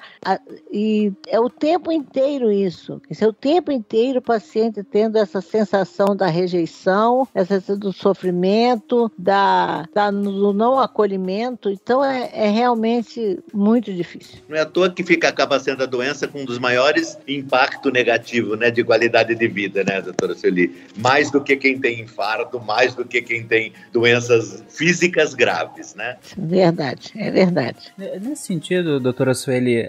e 0.71 1.13
é 1.29 1.41
o 1.41 1.49
tempo 1.49 1.91
inteiro 1.91 2.51
isso. 2.51 3.01
É 3.11 3.27
o 3.27 3.33
tempo 3.33 3.73
inteiro 3.73 4.19
o 4.19 4.23
paciente 4.23 4.83
tendo 4.83 5.17
essa 5.17 5.41
sensação 5.41 6.15
da 6.15 6.27
rejeição, 6.27 7.27
essa 7.35 7.55
sensação 7.55 7.79
do 7.79 7.93
sofrimento, 7.93 9.11
da, 9.17 9.85
da 9.95 10.11
do 10.11 10.53
não 10.53 10.79
acolhimento. 10.79 11.71
Então 11.71 12.05
é, 12.05 12.31
é 12.33 12.51
realmente 12.51 13.39
muito 13.53 13.93
difícil. 13.93 14.39
Não 14.49 14.57
é 14.57 14.61
à 14.61 14.67
toa 14.67 14.91
que 14.91 15.03
fica 15.03 15.29
acaba 15.29 15.59
sendo 15.59 15.83
a 15.83 15.87
doença 15.87 16.29
com 16.29 16.41
um 16.41 16.45
dos 16.45 16.59
maiores 16.59 17.19
impactos 17.27 17.93
negativos 17.93 18.59
né, 18.59 18.71
de 18.71 18.85
qualidade 18.85 19.35
de 19.35 19.49
vida, 19.49 19.83
né, 19.85 20.03
doutora 20.03 20.35
Sueli? 20.35 20.75
Mais 20.97 21.31
do 21.31 21.41
que 21.41 21.57
quem 21.57 21.79
tem 21.79 22.01
infarto, 22.01 22.61
mais 22.61 22.95
do 22.95 23.05
que 23.05 23.23
quem 23.23 23.45
tem 23.45 23.73
doenças 23.93 24.63
físicas 24.69 25.35
graves, 25.35 25.95
né? 25.95 26.17
Verdade, 26.37 27.13
é 27.17 27.31
verdade. 27.31 27.93
Nesse 27.97 28.47
sentido, 28.47 29.01
doutora 29.01 29.35
Sueli, 29.35 29.87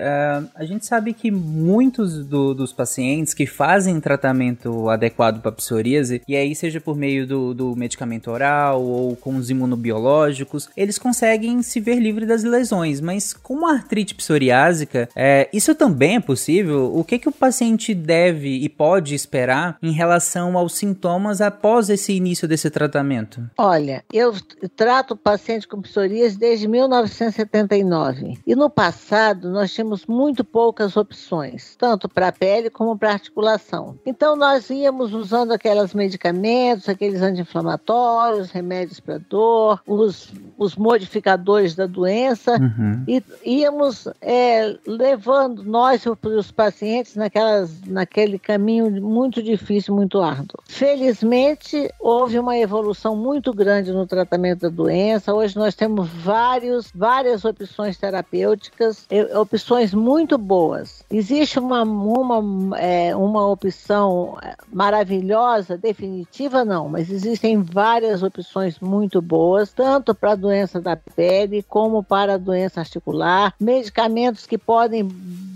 a 0.56 0.66
gente 0.66 0.86
sabe 0.86 1.14
que 1.14 1.32
muitos 1.32 2.26
do, 2.26 2.54
dos 2.54 2.74
pacientes 2.74 3.34
que 3.34 3.46
fazem 3.46 4.00
tratamento 4.00 4.90
adequado 4.90 5.42
para 5.42 5.52
psoríase, 5.52 6.22
e 6.28 6.36
aí 6.36 6.56
seja 6.56 6.80
por 6.80 6.96
meio 6.96 7.26
do, 7.28 7.54
do 7.54 7.76
medicamento 7.76 8.30
oral 8.32 8.82
ou 8.82 9.16
com 9.16 9.36
os 9.36 9.50
imunobiológicos, 9.50 10.70
eles 10.76 10.98
conseguem 10.98 11.62
se 11.62 11.80
ver 11.80 12.00
livre 12.00 12.26
das 12.26 12.44
lesões, 12.44 13.02
mas 13.02 13.34
com 13.34 13.66
a 13.66 13.74
artrite 13.74 14.16
psoriásica, 14.16 15.10
é, 15.16 15.50
isso 15.52 15.74
também 15.76 16.16
é 16.16 16.20
possível? 16.20 16.96
O 16.96 17.04
que, 17.04 17.20
que 17.20 17.30
o 17.30 17.32
paciente 17.32 17.94
deve 17.94 18.50
e 18.50 18.70
pode 18.70 19.16
esperar 19.16 19.78
em 19.82 19.92
relação 19.92 20.58
aos 20.58 20.76
sintomas 20.76 21.42
após 21.42 21.90
esse 21.90 22.14
início 22.14 22.48
desse 22.48 22.70
tratamento? 22.70 23.42
Olha, 23.58 24.04
eu 24.12 24.34
trato 24.76 25.16
paciente 25.16 25.68
com 25.68 25.82
psoríase 25.82 26.38
desde 26.38 26.68
1979 26.68 28.40
e 28.46 28.56
no 28.56 28.70
passado 28.70 29.50
nós 29.50 29.74
tínhamos 29.74 30.06
muito 30.12 30.44
poucas 30.44 30.98
opções, 30.98 31.76
tanto 31.78 32.08
para 32.10 32.28
a 32.28 32.32
pele 32.32 32.70
como 32.70 32.98
para 32.98 33.14
articulação. 33.14 33.98
Então 34.06 34.36
nós 34.36 34.70
íamos 34.70 35.14
usando 35.14 35.52
aqueles 35.52 35.94
medicamentos, 35.94 36.90
aqueles 36.90 37.22
anti-inflamatórios, 37.22 38.52
remédios 38.52 39.00
para 39.00 39.18
dor, 39.18 39.82
os, 39.88 40.32
os 40.58 40.76
modificadores 40.76 41.76
da 41.76 41.86
doença 41.86 42.58
uhum. 42.58 43.04
e 43.08 43.24
íamos 43.46 44.08
é, 44.22 44.78
levando 44.86 45.64
nós 45.64 46.04
os 46.06 46.52
pacientes 46.52 47.16
naquelas, 47.16 47.82
naquele 47.88 48.38
caminho 48.38 48.90
muito 49.02 49.42
difícil, 49.42 49.96
muito 49.96 50.22
árduo. 50.22 50.60
Felizmente 50.66 51.90
houve 52.00 52.38
uma 52.38 52.58
evolução 52.58 53.16
muito 53.16 53.54
grande 53.54 53.92
no 53.92 54.06
tratamento 54.06 54.62
da 54.62 54.70
doença. 54.70 55.34
Hoje 55.34 55.56
nós 55.56 55.76
temos 55.76 56.10
vários, 56.10 56.92
várias 56.94 57.46
opções 57.46 57.98
terapêuticas, 57.98 59.08
opções 59.40 59.94
muito 60.02 60.38
boas. 60.38 61.04
Existe 61.10 61.60
uma, 61.60 61.84
uma, 61.84 62.78
é, 62.78 63.16
uma 63.16 63.48
opção 63.48 64.38
maravilhosa, 64.72 65.78
definitiva 65.78 66.66
não, 66.66 66.90
mas 66.90 67.10
existem 67.10 67.62
várias 67.62 68.24
opções 68.24 68.80
muito 68.80 69.22
boas, 69.22 69.72
tanto 69.72 70.14
para 70.16 70.32
a 70.32 70.36
doença 70.36 70.82
da 70.82 70.96
pele 70.96 71.64
como 71.64 72.04
para 72.04 72.34
a 72.34 72.38
doença 72.38 72.80
articular, 72.80 73.54
medicamentos 73.60 74.46
que 74.46 74.58
podem 74.58 75.08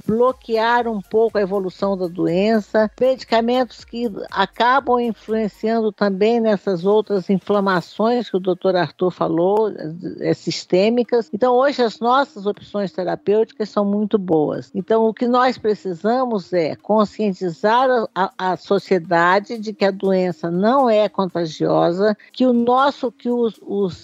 bloquear 0.06 0.88
um 0.88 1.02
pouco 1.02 1.38
a 1.38 1.42
evolução 1.42 1.98
da 1.98 2.08
doença, 2.08 2.90
medicamentos 3.00 3.84
que 3.84 4.10
acabam 4.32 5.00
influenciando 5.00 5.92
também 5.92 6.40
nessas 6.40 6.86
outras 6.86 7.30
inflamações 7.30 8.30
que 8.30 8.38
o 8.38 8.40
doutor 8.40 8.76
Arthur 8.76 9.12
falou, 9.12 9.72
é, 10.20 10.34
sistêmicas. 10.34 11.30
Então, 11.34 11.56
hoje 11.56 11.82
as 11.82 12.00
nossas 12.00 12.46
opções 12.46 12.92
terapêuticas 12.92 13.70
são 13.70 13.86
muito 13.86 14.18
boas. 14.18 14.72
Então, 14.74 15.06
o 15.06 15.14
que 15.14 15.28
nós 15.28 15.58
precisamos 15.58 16.54
é 16.54 16.76
conscientizar 16.76 17.90
a, 18.14 18.32
a 18.38 18.58
sociedade 18.58 19.58
de 19.58 19.74
que 19.74 19.86
a 19.86 19.92
doença 19.92 20.50
não 20.52 20.90
é 20.90 21.08
contagiosa, 21.10 22.16
que 22.32 22.46
o 22.46 22.54
nosso, 22.54 23.12
que 23.12 23.30
os, 23.30 23.60
os, 23.62 23.96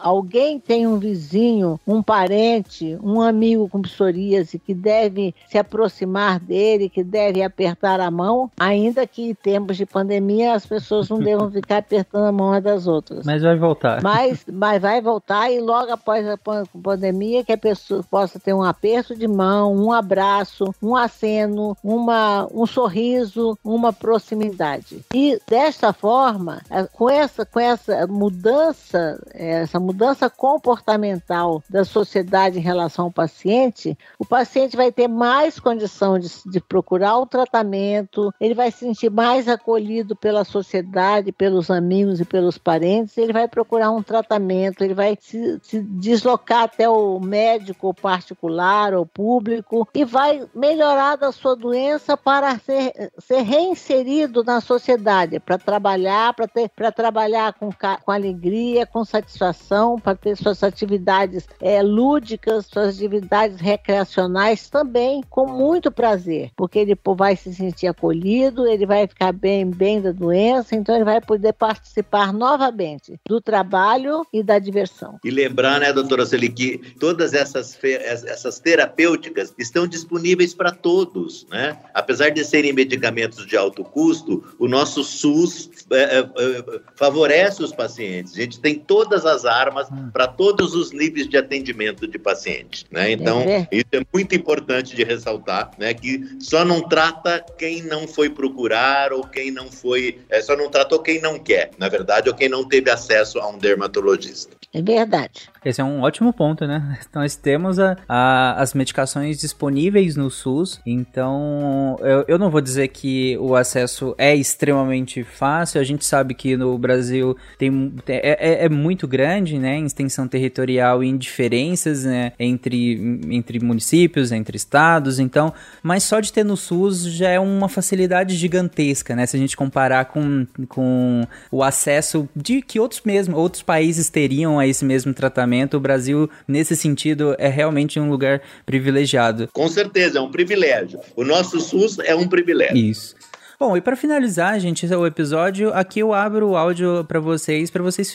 alguém 0.00 0.58
tem 0.58 0.86
um 0.86 0.98
vizinho, 0.98 1.80
um 1.86 2.02
parente, 2.02 2.96
um 3.02 3.20
amigo 3.20 3.68
com 3.68 3.82
psoríase 3.82 4.58
que 4.58 4.74
deve 4.74 5.34
se 5.48 5.58
aproximar 5.58 6.38
dele, 6.38 6.88
que 6.88 7.02
deve 7.02 7.42
apertar 7.42 8.00
a 8.00 8.10
mão, 8.10 8.50
ainda 8.58 9.06
que 9.06 9.30
em 9.30 9.34
tempos 9.34 9.76
de 9.76 9.86
pandemia 9.86 10.54
as 10.54 10.66
pessoas 10.66 11.08
não 11.08 11.18
devam 11.18 11.50
ficar 11.50 11.78
apertando 11.78 12.24
a 12.24 12.32
mão 12.32 12.48
umas 12.48 12.62
das 12.62 12.86
outras. 12.86 13.24
Mas 13.24 13.42
vai 13.42 13.56
voltar. 13.56 14.02
Mas, 14.02 14.44
mas 14.52 14.80
vai 14.80 15.00
voltar 15.00 15.50
e 15.50 15.60
logo 15.60 15.90
após 15.90 16.26
a 16.28 16.38
pandemia 16.82 17.44
que 17.44 17.52
a 17.52 17.58
pessoa 17.58 18.02
possa 18.08 18.38
ter 18.38 18.54
um 18.54 18.62
aperto 18.62 19.14
de 19.14 19.26
mão, 19.26 19.74
um 19.74 19.92
abraço, 19.92 20.74
um 20.82 20.94
aceno, 20.94 21.76
uma, 21.82 22.48
um 22.52 22.66
sorriso, 22.66 23.58
uma 23.64 23.92
proximidade. 23.92 25.04
E 25.14 25.38
desta 25.48 25.92
forma, 25.92 26.62
com 26.92 27.10
essa, 27.10 27.44
com 27.44 27.60
essa 27.60 28.06
mudança, 28.06 29.20
essa 29.32 29.80
mudança 29.80 29.85
comportamental 30.30 31.62
da 31.68 31.84
sociedade 31.84 32.58
em 32.58 32.62
relação 32.62 33.06
ao 33.06 33.10
paciente, 33.10 33.96
o 34.18 34.24
paciente 34.24 34.76
vai 34.76 34.90
ter 34.90 35.08
mais 35.08 35.58
condição 35.58 36.18
de, 36.18 36.28
de 36.46 36.60
procurar 36.60 37.18
o 37.18 37.26
tratamento, 37.26 38.32
ele 38.40 38.54
vai 38.54 38.70
se 38.70 38.78
sentir 38.78 39.10
mais 39.10 39.48
acolhido 39.48 40.16
pela 40.16 40.44
sociedade, 40.44 41.32
pelos 41.32 41.70
amigos 41.70 42.20
e 42.20 42.24
pelos 42.24 42.58
parentes, 42.58 43.16
ele 43.18 43.32
vai 43.32 43.46
procurar 43.48 43.90
um 43.90 44.02
tratamento, 44.02 44.82
ele 44.82 44.94
vai 44.94 45.16
se, 45.20 45.58
se 45.62 45.80
deslocar 45.80 46.64
até 46.64 46.88
o 46.88 47.20
médico 47.20 47.94
particular 47.94 48.94
ou 48.94 49.06
público 49.06 49.88
e 49.94 50.04
vai 50.04 50.46
melhorar 50.54 51.16
da 51.16 51.32
sua 51.32 51.54
doença 51.54 52.16
para 52.16 52.58
ser, 52.58 53.12
ser 53.18 53.42
reinserido 53.42 54.42
na 54.42 54.60
sociedade, 54.60 55.38
para 55.38 55.58
trabalhar, 55.58 56.34
para 56.74 56.92
trabalhar 56.92 57.52
com, 57.54 57.70
com 58.04 58.10
alegria, 58.10 58.86
com 58.86 59.04
satisfação 59.04 59.75
para 60.02 60.16
ter 60.16 60.36
suas 60.36 60.62
atividades 60.62 61.46
é, 61.60 61.82
lúdicas, 61.82 62.66
suas 62.66 62.96
atividades 62.96 63.60
recreacionais 63.60 64.70
também 64.70 65.22
com 65.28 65.46
muito 65.46 65.90
prazer, 65.90 66.50
porque 66.56 66.78
ele 66.78 66.98
vai 67.16 67.36
se 67.36 67.54
sentir 67.54 67.86
acolhido, 67.86 68.66
ele 68.66 68.86
vai 68.86 69.06
ficar 69.06 69.32
bem, 69.32 69.66
bem 69.70 70.00
da 70.00 70.12
doença, 70.12 70.74
então 70.74 70.94
ele 70.94 71.04
vai 71.04 71.20
poder 71.20 71.52
participar 71.52 72.32
novamente 72.32 73.20
do 73.28 73.40
trabalho 73.40 74.26
e 74.32 74.42
da 74.42 74.58
diversão. 74.58 75.18
E 75.24 75.30
lembrar, 75.30 75.80
né, 75.80 75.92
doutora 75.92 76.24
Celi, 76.24 76.48
que 76.48 76.78
todas 76.98 77.34
essas, 77.34 77.78
essas 77.82 78.58
terapêuticas 78.58 79.54
estão 79.58 79.86
disponíveis 79.86 80.54
para 80.54 80.70
todos, 80.70 81.46
né? 81.50 81.76
Apesar 81.92 82.30
de 82.30 82.44
serem 82.44 82.72
medicamentos 82.72 83.46
de 83.46 83.56
alto 83.56 83.84
custo, 83.84 84.44
o 84.58 84.68
nosso 84.68 85.02
SUS 85.04 85.70
é, 85.90 86.18
é, 86.18 86.20
é 86.20 86.80
favorece 86.94 87.62
os 87.62 87.72
pacientes. 87.72 88.32
A 88.34 88.40
gente 88.40 88.60
tem 88.60 88.78
todas 88.78 89.26
as 89.26 89.44
armas 89.44 89.55
armas 89.56 89.88
hum. 89.90 90.10
para 90.12 90.26
todos 90.26 90.74
os 90.74 90.92
níveis 90.92 91.28
de 91.28 91.36
atendimento 91.36 92.06
de 92.06 92.18
pacientes. 92.18 92.84
Né? 92.90 93.12
Então, 93.12 93.42
isso 93.70 93.86
é 93.92 94.00
muito 94.12 94.34
importante 94.34 94.94
de 94.94 95.04
ressaltar, 95.04 95.70
né? 95.78 95.94
que 95.94 96.36
só 96.40 96.64
não 96.64 96.82
trata 96.82 97.44
quem 97.58 97.82
não 97.82 98.06
foi 98.06 98.30
procurar 98.30 99.12
ou 99.12 99.24
quem 99.24 99.50
não 99.50 99.70
foi, 99.70 100.20
é, 100.28 100.40
só 100.40 100.56
não 100.56 100.70
tratou 100.70 101.00
quem 101.00 101.20
não 101.20 101.38
quer, 101.38 101.70
na 101.78 101.88
verdade, 101.88 102.28
ou 102.28 102.34
quem 102.34 102.48
não 102.48 102.66
teve 102.68 102.90
acesso 102.90 103.38
a 103.38 103.48
um 103.48 103.58
dermatologista. 103.58 104.56
É 104.72 104.82
verdade. 104.82 105.48
Esse 105.66 105.80
é 105.80 105.84
um 105.84 106.02
ótimo 106.02 106.32
ponto, 106.32 106.64
né? 106.64 106.96
Nós 107.12 107.34
temos 107.34 107.80
a, 107.80 107.96
a, 108.08 108.62
as 108.62 108.72
medicações 108.72 109.36
disponíveis 109.36 110.14
no 110.14 110.30
SUS, 110.30 110.80
então 110.86 111.96
eu, 112.00 112.24
eu 112.28 112.38
não 112.38 112.50
vou 112.50 112.60
dizer 112.60 112.86
que 112.86 113.36
o 113.38 113.56
acesso 113.56 114.14
é 114.16 114.32
extremamente 114.32 115.24
fácil, 115.24 115.80
a 115.80 115.84
gente 115.84 116.04
sabe 116.04 116.34
que 116.34 116.56
no 116.56 116.78
Brasil 116.78 117.36
tem, 117.58 117.92
é, 118.06 118.62
é, 118.62 118.64
é 118.66 118.68
muito 118.68 119.08
grande, 119.08 119.58
né, 119.58 119.76
em 119.76 119.86
extensão 119.86 120.28
territorial 120.28 121.02
e 121.02 121.08
em 121.08 121.16
diferenças 121.16 122.04
né, 122.04 122.32
entre, 122.38 123.20
entre 123.28 123.58
municípios, 123.58 124.30
entre 124.30 124.56
estados, 124.56 125.18
então, 125.18 125.52
mas 125.82 126.04
só 126.04 126.20
de 126.20 126.32
ter 126.32 126.44
no 126.44 126.56
SUS 126.56 127.02
já 127.06 127.30
é 127.30 127.40
uma 127.40 127.68
facilidade 127.68 128.36
gigantesca, 128.36 129.16
né, 129.16 129.26
se 129.26 129.36
a 129.36 129.40
gente 129.40 129.56
comparar 129.56 130.04
com, 130.04 130.46
com 130.68 131.26
o 131.50 131.64
acesso 131.64 132.28
de 132.36 132.62
que 132.62 132.78
outros 132.78 133.02
mesmo, 133.04 133.36
outros 133.36 133.64
países 133.64 134.08
teriam 134.08 134.60
a 134.60 134.66
esse 134.66 134.84
mesmo 134.84 135.12
tratamento, 135.12 135.55
o 135.76 135.80
Brasil, 135.80 136.28
nesse 136.46 136.76
sentido, 136.76 137.34
é 137.38 137.48
realmente 137.48 137.98
um 137.98 138.10
lugar 138.10 138.42
privilegiado. 138.64 139.48
Com 139.52 139.68
certeza, 139.68 140.18
é 140.18 140.20
um 140.20 140.30
privilégio. 140.30 141.00
O 141.14 141.24
nosso 141.24 141.60
SUS 141.60 141.98
é 142.00 142.14
um 142.14 142.28
privilégio. 142.28 142.76
Isso. 142.76 143.14
Bom, 143.58 143.74
e 143.74 143.80
para 143.80 143.96
finalizar, 143.96 144.60
gente, 144.60 144.86
o 144.94 145.06
episódio, 145.06 145.72
aqui 145.72 146.00
eu 146.00 146.12
abro 146.12 146.50
o 146.50 146.56
áudio 146.56 147.04
para 147.04 147.18
vocês, 147.18 147.70
para 147.70 147.82
vocês 147.82 148.14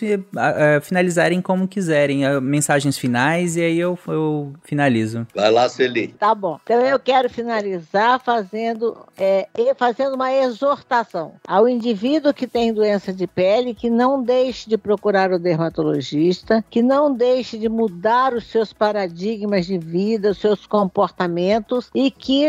finalizarem 0.83 1.41
como 1.41 1.67
quiserem, 1.67 2.39
mensagens 2.39 2.95
finais, 2.95 3.55
e 3.55 3.61
aí 3.61 3.79
eu, 3.79 3.97
eu 4.07 4.53
finalizo. 4.63 5.25
Vai 5.33 5.49
lá, 5.49 5.67
Celi. 5.67 6.09
Tá 6.09 6.35
bom. 6.35 6.59
Então 6.63 6.79
eu 6.81 6.99
quero 6.99 7.27
finalizar 7.27 8.19
fazendo, 8.19 8.95
é, 9.17 9.47
fazendo 9.75 10.13
uma 10.13 10.31
exortação 10.31 11.33
ao 11.47 11.67
indivíduo 11.67 12.33
que 12.33 12.45
tem 12.45 12.71
doença 12.71 13.11
de 13.11 13.25
pele 13.25 13.73
que 13.73 13.89
não 13.89 14.21
deixe 14.21 14.69
de 14.69 14.77
procurar 14.77 15.31
o 15.31 15.39
dermatologista, 15.39 16.63
que 16.69 16.83
não 16.83 17.11
deixe 17.11 17.57
de 17.57 17.67
mudar 17.67 18.33
os 18.33 18.45
seus 18.45 18.73
paradigmas 18.73 19.65
de 19.65 19.79
vida, 19.79 20.31
os 20.31 20.37
seus 20.37 20.67
comportamentos 20.67 21.89
e 21.95 22.11
que, 22.11 22.45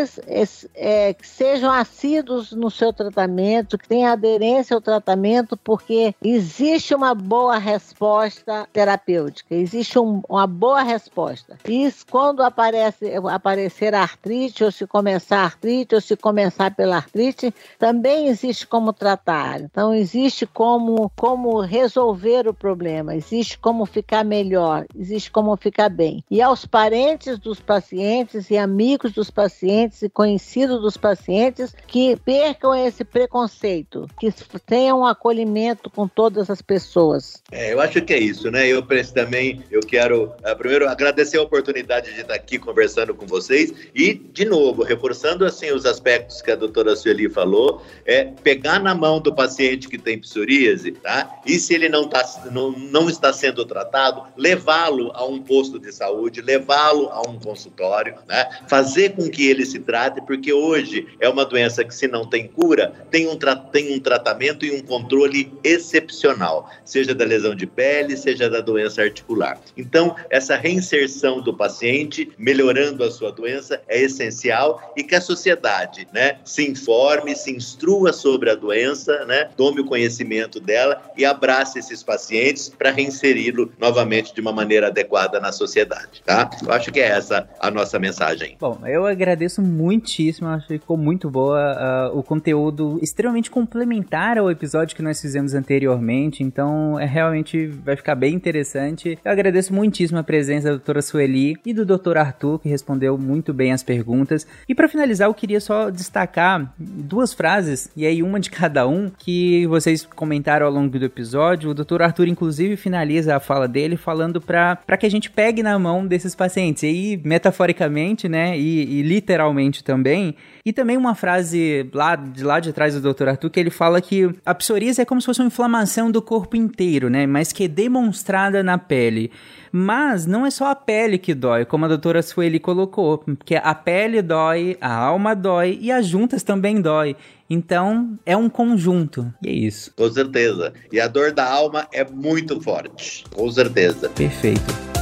é, 0.74 1.14
que 1.14 1.26
sejam 1.26 1.72
assíduos 1.72 2.52
no 2.52 2.70
seu 2.70 2.81
tratamento, 2.90 3.76
que 3.76 3.86
tenham 3.86 4.10
aderência 4.10 4.74
ao 4.74 4.80
tratamento, 4.80 5.58
porque 5.58 6.14
existe 6.24 6.94
uma 6.94 7.14
boa 7.14 7.58
resposta 7.58 8.66
terapêutica, 8.72 9.54
existe 9.54 9.98
um, 9.98 10.22
uma 10.26 10.46
boa 10.46 10.82
resposta. 10.82 11.58
Isso 11.68 12.06
quando 12.10 12.42
aparece, 12.42 13.12
aparecer 13.30 13.94
artrite, 13.94 14.64
ou 14.64 14.72
se 14.72 14.86
começar 14.86 15.40
artrite, 15.44 15.94
ou 15.94 16.00
se 16.00 16.16
começar 16.16 16.74
pela 16.74 16.96
artrite, 16.96 17.52
também 17.78 18.28
existe 18.28 18.66
como 18.66 18.92
tratar. 18.92 19.60
Então, 19.60 19.94
existe 19.94 20.46
como, 20.46 21.10
como 21.14 21.60
resolver 21.60 22.48
o 22.48 22.54
problema, 22.54 23.14
existe 23.14 23.58
como 23.58 23.84
ficar 23.84 24.24
melhor, 24.24 24.86
existe 24.96 25.30
como 25.30 25.54
ficar 25.56 25.88
bem. 25.88 26.24
E 26.30 26.40
aos 26.40 26.64
parentes 26.64 27.38
dos 27.38 27.60
pacientes 27.60 28.50
e 28.50 28.56
amigos 28.56 29.12
dos 29.12 29.30
pacientes 29.30 30.02
e 30.02 30.08
conhecidos 30.08 30.80
dos 30.80 30.96
pacientes 30.96 31.74
que 31.86 32.16
percam 32.16 32.71
esse 32.74 33.04
preconceito, 33.04 34.08
que 34.18 34.32
tenham 34.66 35.00
um 35.00 35.06
acolhimento 35.06 35.90
com 35.90 36.06
todas 36.06 36.50
as 36.50 36.62
pessoas. 36.62 37.42
É, 37.50 37.72
eu 37.72 37.80
acho 37.80 38.00
que 38.02 38.12
é 38.12 38.18
isso, 38.18 38.50
né? 38.50 38.66
Eu 38.68 38.82
também, 39.12 39.62
eu 39.70 39.80
quero 39.80 40.24
uh, 40.24 40.56
primeiro 40.56 40.88
agradecer 40.88 41.38
a 41.38 41.42
oportunidade 41.42 42.12
de 42.12 42.20
estar 42.20 42.34
aqui 42.34 42.58
conversando 42.58 43.14
com 43.14 43.26
vocês 43.26 43.72
e, 43.94 44.14
de 44.14 44.44
novo, 44.44 44.82
reforçando 44.82 45.44
assim 45.44 45.70
os 45.70 45.86
aspectos 45.86 46.40
que 46.42 46.50
a 46.50 46.56
doutora 46.56 46.94
Sueli 46.94 47.28
falou, 47.28 47.82
é 48.04 48.24
pegar 48.24 48.78
na 48.78 48.94
mão 48.94 49.20
do 49.20 49.34
paciente 49.34 49.88
que 49.88 49.98
tem 49.98 50.18
psoríase, 50.18 50.92
tá? 50.92 51.40
E 51.46 51.58
se 51.58 51.74
ele 51.74 51.88
não, 51.88 52.08
tá, 52.08 52.22
não, 52.50 52.72
não 52.72 53.08
está 53.08 53.32
sendo 53.32 53.64
tratado, 53.64 54.24
levá-lo 54.36 55.10
a 55.14 55.24
um 55.24 55.40
posto 55.42 55.78
de 55.78 55.92
saúde, 55.92 56.40
levá-lo 56.40 57.08
a 57.10 57.22
um 57.22 57.38
consultório, 57.38 58.14
né? 58.28 58.48
Fazer 58.68 59.10
com 59.10 59.28
que 59.28 59.46
ele 59.46 59.64
se 59.64 59.78
trate, 59.78 60.20
porque 60.22 60.52
hoje 60.52 61.06
é 61.20 61.28
uma 61.28 61.44
doença 61.44 61.84
que, 61.84 61.94
se 61.94 62.06
não 62.06 62.24
tem 62.24 62.46
cura, 62.46 62.61
tem 63.10 63.28
um, 63.28 63.36
tem 63.72 63.94
um 63.94 64.00
tratamento 64.00 64.64
e 64.64 64.70
um 64.72 64.80
controle 64.80 65.52
excepcional, 65.64 66.70
seja 66.84 67.14
da 67.14 67.24
lesão 67.24 67.54
de 67.54 67.66
pele, 67.66 68.16
seja 68.16 68.48
da 68.48 68.60
doença 68.60 69.02
articular. 69.02 69.58
Então, 69.76 70.14
essa 70.30 70.56
reinserção 70.56 71.40
do 71.40 71.54
paciente, 71.54 72.30
melhorando 72.38 73.02
a 73.04 73.10
sua 73.10 73.32
doença, 73.32 73.82
é 73.88 74.00
essencial 74.00 74.92
e 74.96 75.02
que 75.02 75.14
a 75.14 75.20
sociedade, 75.20 76.06
né, 76.12 76.38
se 76.44 76.68
informe, 76.68 77.34
se 77.34 77.50
instrua 77.50 78.12
sobre 78.12 78.50
a 78.50 78.54
doença, 78.54 79.24
né, 79.24 79.50
tome 79.56 79.80
o 79.80 79.84
conhecimento 79.84 80.60
dela 80.60 81.02
e 81.16 81.24
abrace 81.24 81.78
esses 81.78 82.02
pacientes 82.02 82.68
para 82.68 82.90
reinseri-lo 82.90 83.72
novamente 83.78 84.34
de 84.34 84.40
uma 84.40 84.52
maneira 84.52 84.86
adequada 84.86 85.40
na 85.40 85.52
sociedade, 85.52 86.22
tá? 86.24 86.48
Eu 86.64 86.72
acho 86.72 86.92
que 86.92 87.00
é 87.00 87.08
essa 87.08 87.48
a 87.58 87.70
nossa 87.70 87.98
mensagem. 87.98 88.56
Bom, 88.60 88.78
eu 88.86 89.06
agradeço 89.06 89.60
muitíssimo, 89.60 90.48
acho 90.48 90.66
que 90.66 90.78
ficou 90.78 90.96
muito 90.96 91.30
boa 91.30 92.10
uh, 92.12 92.18
o 92.18 92.22
conteúdo 92.52 92.98
extremamente 93.02 93.50
complementar 93.50 94.36
ao 94.36 94.50
episódio 94.50 94.94
que 94.94 95.02
nós 95.02 95.20
fizemos 95.20 95.54
anteriormente, 95.54 96.42
então 96.42 96.98
é 96.98 97.06
realmente 97.06 97.66
vai 97.66 97.96
ficar 97.96 98.14
bem 98.14 98.34
interessante. 98.34 99.18
Eu 99.24 99.32
agradeço 99.32 99.72
muitíssimo 99.72 100.18
a 100.18 100.22
presença 100.22 100.68
da 100.68 100.74
doutora 100.74 101.00
Sueli 101.00 101.56
e 101.64 101.72
do 101.72 101.86
doutor 101.86 102.18
Arthur, 102.18 102.58
que 102.58 102.68
respondeu 102.68 103.16
muito 103.16 103.54
bem 103.54 103.72
as 103.72 103.82
perguntas. 103.82 104.46
E 104.68 104.74
para 104.74 104.88
finalizar, 104.88 105.28
eu 105.28 105.34
queria 105.34 105.60
só 105.60 105.88
destacar 105.90 106.72
duas 106.78 107.32
frases, 107.32 107.90
e 107.96 108.04
aí 108.04 108.22
uma 108.22 108.38
de 108.38 108.50
cada 108.50 108.86
um, 108.86 109.10
que 109.18 109.66
vocês 109.66 110.04
comentaram 110.04 110.66
ao 110.66 110.72
longo 110.72 110.98
do 110.98 111.04
episódio. 111.04 111.70
O 111.70 111.74
doutor 111.74 112.02
Arthur, 112.02 112.28
inclusive, 112.28 112.76
finaliza 112.76 113.36
a 113.36 113.40
fala 113.40 113.66
dele 113.66 113.96
falando 113.96 114.40
para 114.40 114.96
que 114.98 115.06
a 115.06 115.10
gente 115.10 115.30
pegue 115.30 115.62
na 115.62 115.78
mão 115.78 116.06
desses 116.06 116.34
pacientes. 116.34 116.82
E 116.82 116.86
aí, 116.86 117.20
metaforicamente, 117.24 118.28
né, 118.28 118.58
e, 118.58 118.98
e 118.98 119.02
literalmente 119.02 119.82
também, 119.82 120.34
e 120.64 120.72
também 120.72 120.96
uma 120.96 121.14
frase 121.14 121.88
lá 121.92 122.14
de 122.16 122.44
lá 122.44 122.60
de 122.60 122.72
trás 122.72 122.94
do 122.98 123.12
Dr. 123.12 123.28
Arthur 123.28 123.50
que 123.50 123.58
ele 123.58 123.70
fala 123.70 124.00
que 124.00 124.30
a 124.44 124.54
psoríase 124.54 125.00
é 125.00 125.04
como 125.04 125.20
se 125.20 125.26
fosse 125.26 125.40
uma 125.40 125.46
inflamação 125.46 126.10
do 126.10 126.22
corpo 126.22 126.56
inteiro, 126.56 127.10
né? 127.10 127.26
Mas 127.26 127.52
que 127.52 127.64
é 127.64 127.68
demonstrada 127.68 128.62
na 128.62 128.78
pele. 128.78 129.30
Mas 129.72 130.26
não 130.26 130.44
é 130.44 130.50
só 130.50 130.70
a 130.70 130.74
pele 130.74 131.18
que 131.18 131.34
dói, 131.34 131.64
como 131.64 131.86
a 131.86 131.88
doutora 131.88 132.22
Sueli 132.22 132.60
colocou, 132.60 133.18
porque 133.18 133.56
a 133.56 133.74
pele 133.74 134.20
dói, 134.20 134.76
a 134.80 134.94
alma 134.94 135.34
dói 135.34 135.78
e 135.80 135.90
as 135.90 136.06
juntas 136.06 136.42
também 136.42 136.80
dói. 136.80 137.16
Então, 137.48 138.18
é 138.24 138.36
um 138.36 138.48
conjunto. 138.48 139.32
E 139.42 139.48
é 139.48 139.52
isso. 139.52 139.92
Com 139.96 140.10
certeza. 140.10 140.72
E 140.90 141.00
a 141.00 141.08
dor 141.08 141.32
da 141.32 141.50
alma 141.50 141.88
é 141.92 142.04
muito 142.04 142.60
forte. 142.60 143.24
Com 143.34 143.50
certeza. 143.50 144.08
Perfeito. 144.10 145.01